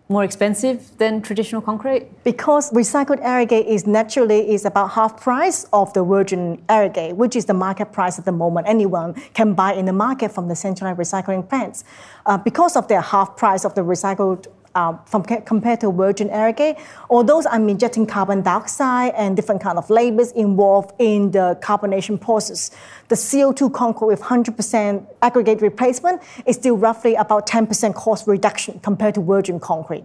more 0.10 0.26
expensive 0.26 0.92
than 0.98 1.22
traditional 1.22 1.62
concrete? 1.62 2.10
Because 2.26 2.70
recycled 2.72 3.22
aggregate 3.22 3.66
is 3.66 3.88
naturally 3.88 4.54
is 4.54 4.66
about 4.66 4.92
half 4.92 5.22
price 5.22 5.64
of 5.72 5.94
the 5.94 6.04
virgin 6.04 6.62
aggregate, 6.68 7.16
which 7.16 7.38
is 7.38 7.46
the 7.46 7.54
market 7.54 7.94
price 7.94 8.20
at 8.20 8.26
the 8.26 8.34
moment. 8.34 8.68
Anyone 8.68 9.14
can 9.34 9.54
buy 9.54 9.72
in 9.72 9.86
the 9.86 9.94
market 9.94 10.34
from 10.34 10.50
the 10.50 10.56
centralized 10.58 11.00
recycling 11.00 11.48
plants. 11.48 11.86
Uh, 12.26 12.38
because 12.38 12.76
of 12.76 12.90
the 12.90 13.00
half 13.00 13.38
price 13.38 13.64
of 13.64 13.74
the 13.76 13.82
recycled 13.82 14.48
uh, 14.76 14.98
from, 15.06 15.24
compared 15.24 15.82
to 15.82 15.92
virgin 15.92 16.30
aggregate, 16.30 16.78
although 17.10 17.42
I'm 17.50 17.68
injecting 17.70 18.06
carbon 18.06 18.42
dioxide 18.42 19.14
and 19.16 19.36
different 19.36 19.62
kind 19.62 19.78
of 19.78 19.90
labors 19.90 20.32
involved 20.32 20.94
in 21.00 21.32
the 21.32 21.58
carbonation 21.62 22.20
process, 22.20 22.72
the 23.10 23.16
CO2 23.16 23.74
concrete 23.74 24.08
with 24.08 24.22
100% 24.22 25.06
aggregate 25.22 25.62
replacement 25.62 26.22
is 26.46 26.56
still 26.56 26.78
roughly 26.78 27.16
about 27.16 27.48
10% 27.48 27.94
cost 27.96 28.28
reduction 28.28 28.80
compared 28.80 29.16
to 29.16 29.22
virgin 29.22 29.60
concrete. 29.60 30.04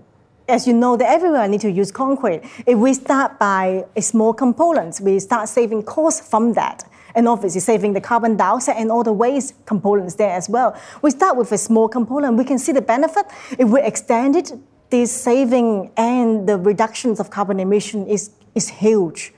as 0.49 0.67
you 0.67 0.73
know, 0.73 0.97
that 0.97 1.11
everyone 1.11 1.51
need 1.51 1.61
to 1.61 1.71
use 1.71 1.91
concrete. 1.91 2.41
If 2.67 2.79
we 2.79 2.95
start 2.95 3.39
by 3.39 3.85
small 3.99 4.33
components, 4.33 5.01
we 5.01 5.19
start 5.19 5.49
saving 5.49 5.83
costs 5.83 6.29
from 6.29 6.53
that. 6.53 6.85
And 7.17 7.27
obviously 7.27 7.61
saving 7.61 7.95
the 7.95 8.01
carbon 8.01 8.37
dioxide 8.37 8.77
and 8.77 8.93
all 8.93 9.03
the 9.03 9.13
waste 9.13 9.55
components 9.67 10.15
there 10.15 10.31
as 10.31 10.49
well. 10.49 10.79
We 11.03 11.11
start 11.11 11.37
with 11.37 11.51
a 11.51 11.59
small 11.59 11.89
component. 11.89 12.37
We 12.37 12.45
can 12.45 12.59
see 12.59 12.73
the 12.73 12.83
benefit. 12.83 13.27
If 13.59 13.69
we 13.69 13.81
extend 13.83 14.37
it, 14.37 14.53
this 14.91 15.11
saving 15.11 15.91
and 15.97 16.49
the 16.49 16.59
reductions 16.59 17.19
of 17.19 17.31
carbon 17.31 17.59
emission 17.59 18.07
is, 18.07 18.31
is 18.55 18.69
huge. 18.69 19.33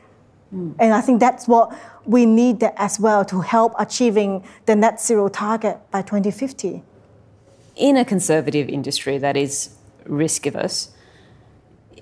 Mm. 0.55 0.75
And 0.79 0.93
I 0.93 1.01
think 1.01 1.21
that's 1.21 1.47
what 1.47 1.73
we 2.05 2.27
need 2.27 2.62
as 2.77 2.99
well 2.99 3.25
to 3.27 3.41
help 3.41 3.75
achieving 3.79 4.45
the 4.67 4.75
net 4.75 5.01
zero 5.01 5.29
target 5.29 5.79
by 5.91 6.03
2050. 6.03 6.83
In 7.77 7.97
a 7.97 8.05
conservative 8.05 8.69
industry 8.69 9.19
that 9.19 9.37
is 9.37 9.77
risk 10.05 10.47
averse, 10.47 10.91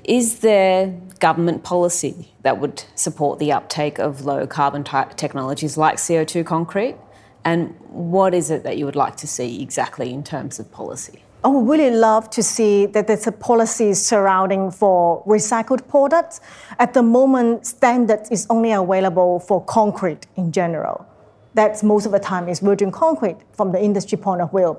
is 0.07 0.39
there 0.39 0.95
government 1.19 1.65
policy 1.65 2.33
that 2.43 2.59
would 2.61 2.85
support 2.95 3.39
the 3.39 3.53
uptake 3.53 3.99
of 3.99 4.25
low 4.25 4.47
carbon 4.47 4.85
technologies 4.85 5.77
like 5.77 5.97
CO2 5.97 6.47
concrete? 6.47 6.97
And 7.45 7.75
what 7.89 8.33
is 8.35 8.51
it 8.51 8.63
that 8.63 8.77
you 8.79 8.85
would 8.87 8.97
like 8.97 9.17
to 9.17 9.27
see 9.27 9.63
exactly 9.63 10.13
in 10.13 10.23
terms 10.23 10.59
of 10.59 10.71
policy? 10.71 11.23
I 11.45 11.49
would 11.49 11.69
really 11.69 11.95
love 11.97 12.31
to 12.31 12.43
see 12.43 12.87
that 12.87 13.07
there's 13.07 13.27
a 13.27 13.33
policy 13.33 13.95
surrounding 13.95 14.71
for 14.71 15.25
recycled 15.27 15.87
products. 15.89 16.41
At 16.79 16.95
the 16.95 17.03
moment, 17.03 17.67
standard 17.67 18.27
is 18.31 18.47
only 18.51 18.73
available 18.73 19.41
for 19.41 19.65
concrete 19.65 20.27
in 20.37 20.51
general. 20.51 21.07
That's 21.55 21.83
most 21.83 22.07
of 22.07 22.13
the 22.13 22.19
time 22.19 22.49
is 22.49 22.61
virgin 22.61 22.91
concrete 22.91 23.37
from 23.53 23.73
the 23.73 23.83
industry 23.83 24.19
point 24.19 24.41
of 24.41 24.51
view. 24.51 24.77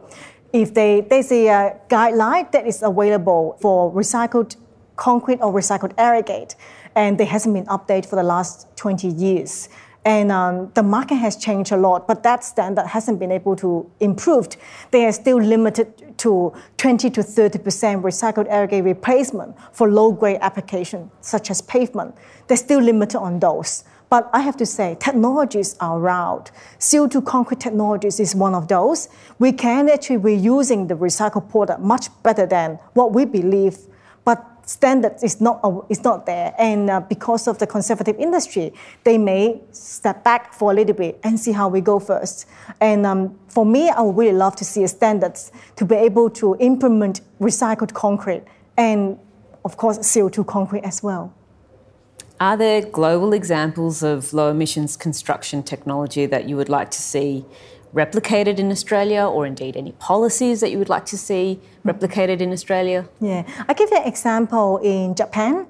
If 0.53 0.73
they, 0.73 1.01
there's 1.01 1.31
a 1.31 1.49
uh, 1.49 1.73
guideline 1.89 2.51
that 2.51 2.67
is 2.67 2.81
available 2.81 3.57
for 3.61 3.91
recycled 3.91 4.55
concrete 4.97 5.39
or 5.41 5.53
recycled 5.53 5.93
aggregate, 5.97 6.55
and 6.95 7.17
there 7.17 7.27
hasn't 7.27 7.55
been 7.55 7.65
updated 7.67 8.07
for 8.07 8.17
the 8.17 8.23
last 8.23 8.67
20 8.75 9.07
years. 9.07 9.69
And 10.03 10.31
um, 10.31 10.71
the 10.73 10.83
market 10.83 11.15
has 11.15 11.35
changed 11.35 11.73
a 11.73 11.77
lot, 11.77 12.07
but 12.07 12.23
that 12.23 12.43
standard 12.43 12.87
hasn't 12.87 13.19
been 13.19 13.31
able 13.31 13.57
to 13.57 13.91
improve. 13.99 14.47
They 14.91 15.05
are 15.05 15.11
still 15.11 15.37
limited 15.37 16.17
to 16.19 16.53
20 16.77 17.09
to 17.09 17.21
30% 17.21 18.01
recycled 18.01 18.47
aggregate 18.47 18.85
replacement 18.85 19.57
for 19.73 19.91
low-grade 19.91 20.37
application, 20.41 21.11
such 21.19 21.51
as 21.51 21.61
pavement. 21.61 22.15
They're 22.47 22.55
still 22.55 22.79
limited 22.79 23.19
on 23.19 23.39
those. 23.39 23.83
But 24.09 24.29
I 24.31 24.39
have 24.39 24.55
to 24.57 24.65
say, 24.65 24.95
technologies 24.97 25.75
are 25.81 25.99
around. 25.99 26.51
CO2 26.79 27.25
concrete 27.25 27.59
technologies 27.59 28.21
is 28.21 28.33
one 28.33 28.55
of 28.55 28.69
those. 28.69 29.09
We 29.39 29.51
can 29.51 29.89
actually 29.89 30.19
be 30.19 30.35
using 30.35 30.87
the 30.87 30.95
recycled 30.95 31.49
product 31.49 31.81
much 31.81 32.07
better 32.23 32.45
than 32.45 32.79
what 32.93 33.11
we 33.11 33.25
believe. 33.25 33.77
But 34.23 34.56
standards 34.67 35.23
is 35.23 35.41
not, 35.41 35.85
is 35.89 36.03
not 36.03 36.25
there. 36.25 36.53
And 36.59 36.89
uh, 36.89 36.99
because 36.99 37.47
of 37.47 37.57
the 37.57 37.65
conservative 37.65 38.17
industry, 38.17 38.73
they 39.03 39.17
may 39.17 39.61
step 39.71 40.23
back 40.23 40.53
for 40.53 40.71
a 40.71 40.75
little 40.75 40.93
bit 40.93 41.19
and 41.23 41.39
see 41.39 41.53
how 41.53 41.69
we 41.69 41.81
go 41.81 41.99
first. 41.99 42.45
And 42.79 43.05
um, 43.05 43.39
for 43.47 43.65
me, 43.65 43.89
I 43.89 44.01
would 44.01 44.15
really 44.15 44.37
love 44.37 44.55
to 44.57 44.65
see 44.65 44.85
standards 44.87 45.51
to 45.77 45.85
be 45.85 45.95
able 45.95 46.29
to 46.31 46.55
implement 46.59 47.21
recycled 47.39 47.93
concrete 47.93 48.43
and, 48.77 49.17
of 49.65 49.77
course, 49.77 49.97
CO2 49.99 50.45
concrete 50.45 50.83
as 50.83 51.01
well. 51.01 51.33
Are 52.39 52.55
there 52.55 52.81
global 52.81 53.33
examples 53.33 54.03
of 54.03 54.31
low 54.31 54.51
emissions 54.51 54.95
construction 54.95 55.63
technology 55.63 56.27
that 56.27 56.47
you 56.47 56.55
would 56.55 56.69
like 56.69 56.91
to 56.91 57.01
see 57.01 57.45
replicated 57.93 58.59
in 58.59 58.71
Australia, 58.71 59.25
or 59.25 59.45
indeed 59.45 59.75
any 59.77 59.91
policies 59.93 60.59
that 60.61 60.71
you 60.71 60.77
would 60.77 60.89
like 60.89 61.05
to 61.07 61.17
see 61.17 61.59
replicated 61.85 62.41
in 62.41 62.51
Australia? 62.51 63.07
Yeah, 63.19 63.43
I'll 63.67 63.75
give 63.75 63.91
an 63.91 64.03
example 64.03 64.77
in 64.83 65.15
Japan. 65.15 65.67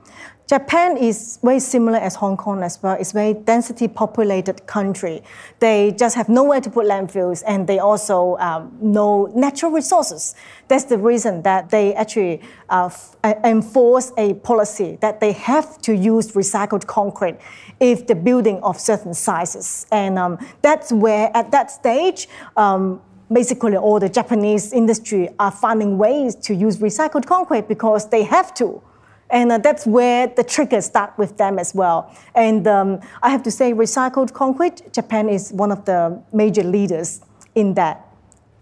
Japan 0.48 0.96
is 0.96 1.40
very 1.44 1.60
similar 1.60 1.98
as 1.98 2.16
Hong 2.16 2.38
Kong 2.38 2.64
as 2.64 2.82
well. 2.82 2.96
It's 2.98 3.12
a 3.12 3.14
very 3.16 3.34
density 3.34 3.90
populated 3.90 4.66
country. 4.66 5.22
They 5.60 5.92
just 5.92 6.16
have 6.16 6.30
nowhere 6.30 6.62
to 6.62 6.70
put 6.70 6.86
landfills 6.86 7.44
and 7.46 7.68
they 7.68 7.80
also 7.80 8.38
um, 8.38 8.78
no 8.80 9.26
natural 9.36 9.74
resources. 9.74 10.36
That's 10.70 10.86
the 10.86 10.98
reason 10.98 11.42
that 11.42 11.70
they 11.70 11.94
actually 11.96 12.42
uh, 12.70 12.90
uh, 13.26 13.34
enforce 13.44 14.14
a 14.18 14.36
policy 14.36 14.98
that 15.02 15.20
they 15.20 15.34
have 15.34 15.82
to 15.82 15.94
use 15.94 16.32
recycled 16.32 16.88
concrete 16.88 17.36
if 17.82 18.08
the 18.08 18.16
building 18.16 18.64
of 18.64 18.80
certain 18.80 19.14
sizes. 19.14 19.86
And 19.92 20.18
um, 20.18 20.38
that's 20.62 20.94
where 20.94 21.30
at 21.36 21.52
that 21.52 21.72
stage, 21.72 22.30
um, 22.56 23.02
basically 23.30 23.76
all 23.76 24.00
the 24.00 24.08
Japanese 24.08 24.72
industry 24.72 25.28
are 25.40 25.52
finding 25.52 25.98
ways 25.98 26.36
to 26.36 26.56
use 26.56 26.78
recycled 26.78 27.26
concrete 27.26 27.68
because 27.68 28.10
they 28.10 28.24
have 28.24 28.54
to. 28.54 28.82
And 29.30 29.52
uh, 29.52 29.58
that's 29.58 29.86
where 29.86 30.28
the 30.28 30.44
triggers 30.44 30.86
start 30.86 31.18
with 31.18 31.38
them 31.38 31.60
as 31.60 31.76
well. 31.76 32.16
And 32.34 32.68
um, 32.68 33.02
I 33.22 33.30
have 33.30 33.44
to 33.44 33.52
say, 33.52 33.74
recycled 33.74 34.34
concrete, 34.34 34.94
Japan 34.94 35.30
is 35.30 35.52
one 35.52 35.72
of 35.72 35.86
the 35.86 36.22
major 36.32 36.64
leaders 36.64 37.22
in 37.56 37.74
that. 37.74 38.04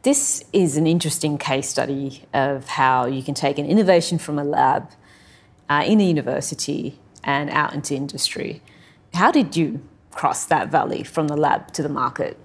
This 0.02 0.44
is 0.54 0.78
an 0.78 0.88
interesting 0.88 1.38
case 1.38 1.70
study 1.70 2.24
of 2.34 2.68
how 2.68 3.06
you 3.06 3.24
can 3.24 3.34
take 3.34 3.58
an 3.58 3.66
innovation 3.66 4.18
from 4.18 4.38
a 4.40 4.44
lab 4.44 4.90
uh, 5.70 5.84
in 5.86 6.00
a 6.00 6.04
university 6.04 7.00
and 7.24 7.50
out 7.50 7.74
into 7.74 7.96
industry. 7.96 8.62
How 9.14 9.32
did 9.32 9.56
you 9.56 9.82
cross 10.12 10.46
that 10.46 10.70
valley 10.70 11.04
from 11.04 11.28
the 11.28 11.36
lab 11.36 11.72
to 11.74 11.84
the 11.84 11.90
market? 11.90 12.38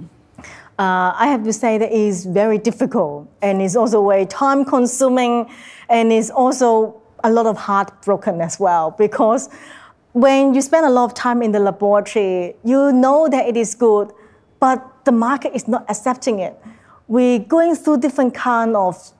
Uh, 0.78 1.12
I 1.14 1.26
have 1.26 1.44
to 1.44 1.52
say 1.52 1.76
that 1.76 1.92
it 1.92 1.94
is 1.94 2.24
very 2.24 2.56
difficult 2.56 3.28
and 3.42 3.60
it's 3.60 3.76
also 3.76 4.06
very 4.08 4.24
time 4.24 4.64
consuming 4.64 5.50
and 5.90 6.10
it's 6.10 6.30
also 6.30 7.00
a 7.24 7.30
lot 7.30 7.46
of 7.46 7.56
heartbroken 7.56 8.40
as 8.40 8.58
well 8.58 8.90
because 8.90 9.48
when 10.12 10.54
you 10.54 10.60
spend 10.62 10.86
a 10.86 10.90
lot 10.90 11.04
of 11.04 11.14
time 11.14 11.42
in 11.42 11.52
the 11.52 11.60
laboratory, 11.60 12.56
you 12.64 12.92
know 12.92 13.28
that 13.28 13.46
it 13.46 13.56
is 13.56 13.74
good, 13.74 14.12
but 14.58 15.04
the 15.04 15.12
market 15.12 15.54
is 15.54 15.68
not 15.68 15.84
accepting 15.88 16.40
it. 16.40 16.58
We're 17.06 17.38
going 17.38 17.76
through 17.76 17.98
different 17.98 18.34
kind 18.34 18.76
of 18.76 19.12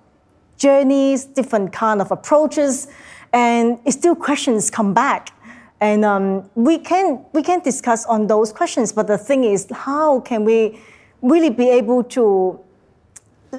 journeys, 0.57 1.25
different 1.25 1.73
kind 1.73 2.01
of 2.01 2.11
approaches, 2.11 2.89
and 3.33 3.79
still 3.89 4.15
questions 4.15 4.71
come 4.71 4.93
back. 4.93 5.31
And 5.81 6.05
um, 6.05 6.51
we 6.55 6.79
can 6.79 7.25
we 7.33 7.43
can 7.43 7.61
discuss 7.61 8.05
on 8.05 8.27
those 8.27 8.53
questions, 8.53 8.93
but 8.93 9.07
the 9.07 9.17
thing 9.17 9.45
is, 9.45 9.67
how 9.73 10.21
can 10.21 10.45
we 10.45 10.79
really 11.23 11.51
be 11.51 11.71
able 11.71 12.05
to 12.05 12.61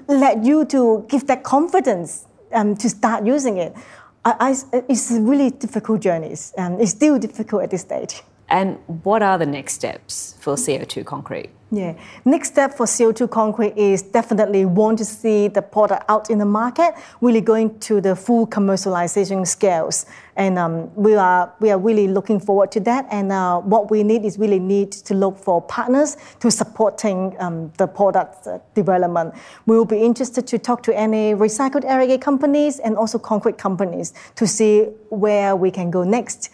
let 0.07 0.43
you 0.43 0.65
to 0.65 1.05
give 1.09 1.25
that 1.27 1.43
confidence 1.43 2.27
um, 2.53 2.75
to 2.75 2.89
start 2.89 3.25
using 3.25 3.57
it? 3.57 3.75
I, 4.23 4.55
I, 4.73 4.83
it's 4.87 5.09
really 5.11 5.49
difficult 5.49 6.01
journeys, 6.01 6.53
and 6.55 6.75
um, 6.75 6.81
it's 6.81 6.91
still 6.91 7.17
difficult 7.17 7.63
at 7.63 7.71
this 7.71 7.81
stage. 7.81 8.21
And 8.51 8.77
what 9.03 9.23
are 9.23 9.37
the 9.37 9.45
next 9.45 9.73
steps 9.75 10.35
for 10.41 10.55
CO2 10.55 11.05
concrete? 11.05 11.49
Yeah, 11.73 11.95
next 12.25 12.49
step 12.49 12.73
for 12.73 12.85
CO2 12.85 13.29
concrete 13.29 13.77
is 13.77 14.01
definitely 14.01 14.65
want 14.65 14.97
to 14.97 15.05
see 15.05 15.47
the 15.47 15.61
product 15.61 16.03
out 16.09 16.29
in 16.29 16.37
the 16.37 16.45
market, 16.45 16.93
really 17.21 17.39
going 17.39 17.79
to 17.79 18.01
the 18.01 18.13
full 18.13 18.45
commercialization 18.45 19.47
scales, 19.47 20.05
and 20.35 20.59
um, 20.59 20.93
we 20.95 21.15
are 21.15 21.53
we 21.61 21.71
are 21.71 21.79
really 21.79 22.09
looking 22.09 22.41
forward 22.41 22.73
to 22.73 22.81
that. 22.81 23.07
And 23.09 23.31
uh, 23.31 23.61
what 23.61 23.89
we 23.89 24.03
need 24.03 24.25
is 24.25 24.37
really 24.37 24.59
need 24.59 24.91
to 24.91 25.13
look 25.13 25.37
for 25.37 25.61
partners 25.61 26.17
to 26.41 26.51
supporting 26.51 27.37
um, 27.39 27.71
the 27.77 27.87
product 27.87 28.47
uh, 28.47 28.59
development. 28.73 29.33
We 29.65 29.77
will 29.77 29.85
be 29.85 30.01
interested 30.01 30.45
to 30.47 30.59
talk 30.59 30.83
to 30.83 30.97
any 30.97 31.35
recycled 31.35 31.85
aggregate 31.85 32.21
companies 32.21 32.79
and 32.79 32.97
also 32.97 33.17
concrete 33.17 33.57
companies 33.57 34.13
to 34.35 34.45
see 34.45 34.89
where 35.09 35.55
we 35.55 35.71
can 35.71 35.89
go 35.89 36.03
next 36.03 36.49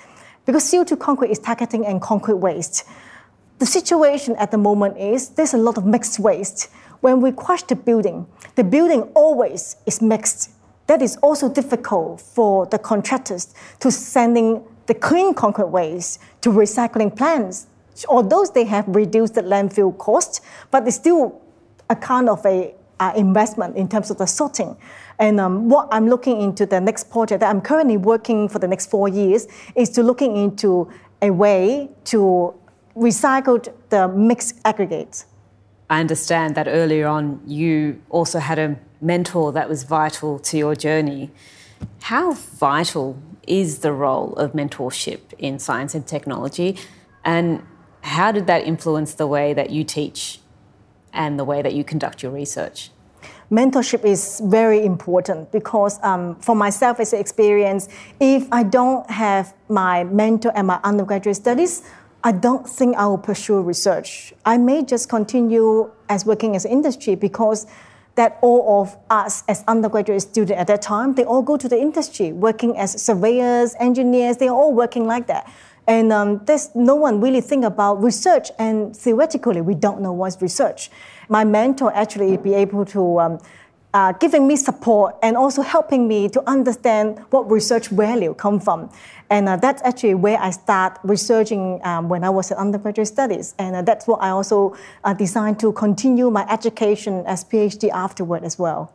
because 0.47 0.63
CO2 0.63 0.97
concrete 0.97 1.29
is 1.29 1.38
targeting 1.38 1.86
and 1.86 2.01
concrete 2.01 2.38
waste. 2.38 2.86
The 3.60 3.65
situation 3.65 4.36
at 4.38 4.49
the 4.49 4.57
moment 4.57 4.97
is 4.97 5.29
there's 5.29 5.53
a 5.53 5.57
lot 5.57 5.77
of 5.77 5.86
mixed 5.86 6.19
waste. 6.19 6.69
When 7.01 7.21
we 7.21 7.33
crush 7.33 7.63
the 7.63 7.75
building, 7.75 8.25
the 8.55 8.63
building 8.63 9.01
always 9.13 9.75
is 9.86 10.01
mixed. 10.01 10.51
That 10.88 11.01
is 11.01 11.17
also 11.17 11.49
difficult 11.49 12.21
for 12.21 12.65
the 12.65 12.79
contractors 12.79 13.53
to 13.81 13.91
sending 13.91 14.63
the 14.86 14.93
clean 14.93 15.33
concrete 15.33 15.67
waste 15.67 16.21
to 16.41 16.49
recycling 16.49 17.13
plants. 17.13 17.67
Although 18.07 18.45
they 18.45 18.63
have 18.63 18.88
reduced 18.88 19.33
the 19.33 19.41
landfill 19.41 19.97
cost, 19.97 20.41
but 20.71 20.88
it's 20.88 20.95
still 20.95 21.41
a 21.89 21.95
kind 21.95 22.29
of 22.29 22.45
a 22.45 22.73
uh, 22.99 23.12
investment 23.17 23.75
in 23.75 23.89
terms 23.89 24.10
of 24.12 24.17
the 24.17 24.25
sorting. 24.25 24.77
And 25.19 25.39
um, 25.39 25.69
what 25.69 25.88
I'm 25.91 26.08
looking 26.08 26.41
into 26.41 26.65
the 26.65 26.80
next 26.80 27.10
project 27.10 27.39
that 27.39 27.49
I'm 27.49 27.62
currently 27.62 27.97
working 27.97 28.47
for 28.47 28.60
the 28.60 28.67
next 28.67 28.89
four 28.89 29.08
years 29.08 29.47
is 29.75 29.89
to 29.91 30.03
looking 30.03 30.38
into 30.38 30.91
a 31.21 31.32
way 31.32 31.89
to 32.06 32.53
recycle 32.95 33.67
the 33.89 34.08
mixed 34.08 34.60
aggregates. 34.65 35.25
I 35.89 35.99
understand 35.99 36.56
that 36.56 36.67
earlier 36.67 37.08
on 37.08 37.41
you 37.47 38.01
also 38.10 38.39
had 38.39 38.60
a 38.60 38.77
mentor 39.01 39.51
that 39.53 39.69
was 39.69 39.84
vital 39.84 40.39
to 40.39 40.58
your 40.58 40.75
journey. 40.75 41.32
How 42.01 42.34
vital 42.34 43.17
is 43.47 43.80
the 43.80 43.93
role 43.93 44.34
of 44.34 44.51
mentorship 44.51 45.21
in 45.38 45.60
science 45.60 45.95
and 45.95 46.06
technology? 46.06 46.77
And 47.23 47.63
how 48.01 48.32
did 48.32 48.47
that 48.47 48.63
influence 48.63 49.13
the 49.13 49.27
way 49.27 49.53
that 49.53 49.69
you 49.69 49.84
teach 49.84 50.39
and 51.13 51.39
the 51.39 51.45
way 51.45 51.62
that 51.62 51.73
you 51.73 51.84
conduct 51.84 52.21
your 52.21 52.32
research? 52.32 52.91
Mentorship 53.51 54.03
is 54.03 54.41
very 54.45 54.83
important 54.86 55.51
because 55.51 56.01
um, 56.03 56.36
for 56.36 56.55
myself 56.55 56.99
as 56.99 57.13
an 57.13 57.19
experience, 57.19 57.88
if 58.19 58.47
I 58.51 58.63
don't 58.63 59.10
have 59.10 59.53
my 59.69 60.03
mentor 60.03 60.51
and 60.55 60.67
my 60.67 60.79
undergraduate 60.83 61.36
studies, 61.36 61.83
I 62.23 62.31
don't 62.31 62.67
think 62.67 62.97
I 62.97 63.05
will 63.05 63.17
pursue 63.17 63.62
research. 63.62 64.33
I 64.45 64.57
may 64.57 64.83
just 64.83 65.07
continue 65.07 65.91
as 66.10 66.25
working 66.25 66.55
as 66.55 66.65
industry 66.65 67.15
because 67.15 67.67
that 68.15 68.39
all 68.41 68.81
of 68.81 68.97
us 69.12 69.43
as 69.47 69.63
undergraduate 69.67 70.23
students 70.23 70.60
at 70.60 70.67
that 70.67 70.81
time, 70.81 71.13
they 71.13 71.23
all 71.23 71.43
go 71.43 71.55
to 71.55 71.69
the 71.69 71.79
industry, 71.79 72.31
working 72.33 72.75
as 72.75 72.99
surveyors, 73.01 73.75
engineers, 73.79 74.38
they're 74.38 74.49
all 74.49 74.73
working 74.73 75.05
like 75.05 75.27
that. 75.27 75.49
And 75.88 76.12
um, 76.12 76.41
there's 76.45 76.76
no 76.76 76.95
one 76.95 77.21
really 77.21 77.41
think 77.41 77.63
about 77.63 78.04
research, 78.04 78.52
and 78.60 78.95
theoretically, 78.95 79.62
we 79.62 79.73
don't 79.73 80.02
know 80.02 80.12
what's 80.12 80.41
research. 80.41 80.91
My 81.30 81.45
mentor 81.45 81.93
actually 81.95 82.36
be 82.38 82.54
able 82.54 82.84
to 82.86 83.19
um, 83.19 83.39
uh, 83.93 84.12
giving 84.12 84.47
me 84.47 84.56
support 84.56 85.15
and 85.23 85.38
also 85.38 85.62
helping 85.62 86.08
me 86.08 86.30
to 86.30 86.43
understand 86.47 87.19
what 87.30 87.50
research 87.50 87.88
value 87.88 88.34
come 88.34 88.60
from. 88.60 88.89
And 89.30 89.47
uh, 89.47 89.56
that's 89.56 89.82
actually 89.84 90.13
where 90.13 90.38
I 90.39 90.52
start 90.52 91.00
researching 91.04 91.80
um, 91.84 92.10
when 92.10 92.23
I 92.23 92.30
was 92.30 92.52
in 92.52 92.58
undergraduate 92.58 93.08
studies. 93.08 93.56
And 93.58 93.76
uh, 93.76 93.82
that's 93.82 94.06
what 94.06 94.21
I 94.21 94.30
also 94.30 94.76
uh, 95.04 95.13
designed 95.13 95.60
to 95.62 95.71
continue 95.71 96.30
my 96.30 96.45
education 96.50 97.23
as 97.26 97.43
PhD 97.43 97.89
afterward 97.89 98.43
as 98.43 98.60
well. 98.60 98.93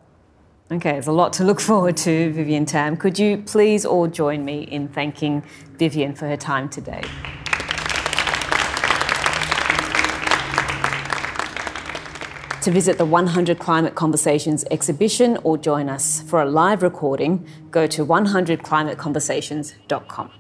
Okay, 0.73 0.93
there's 0.93 1.07
a 1.07 1.13
lot 1.13 1.35
to 1.35 1.45
look 1.45 1.61
forward 1.61 1.99
to, 1.99 2.33
Vivian 2.33 2.65
Tam. 2.65 2.97
Could 2.97 3.19
you 3.19 3.37
please 3.37 3.85
all 3.85 4.07
join 4.07 4.43
me 4.43 4.63
in 4.63 4.89
thanking 4.89 5.43
Vivian 5.77 6.15
for 6.15 6.27
her 6.27 6.39
time 6.39 6.71
today? 6.71 7.03
To 12.63 12.71
visit 12.71 12.97
the 12.97 13.05
100 13.05 13.59
Climate 13.59 13.95
Conversations 13.95 14.65
exhibition 14.71 15.37
or 15.45 15.59
join 15.59 15.91
us 15.91 16.23
for 16.23 16.41
a 16.41 16.47
live 16.47 16.83
recording, 16.83 17.47
go 17.71 17.87
to 17.89 18.07
100climateconversations.com. 18.07 20.31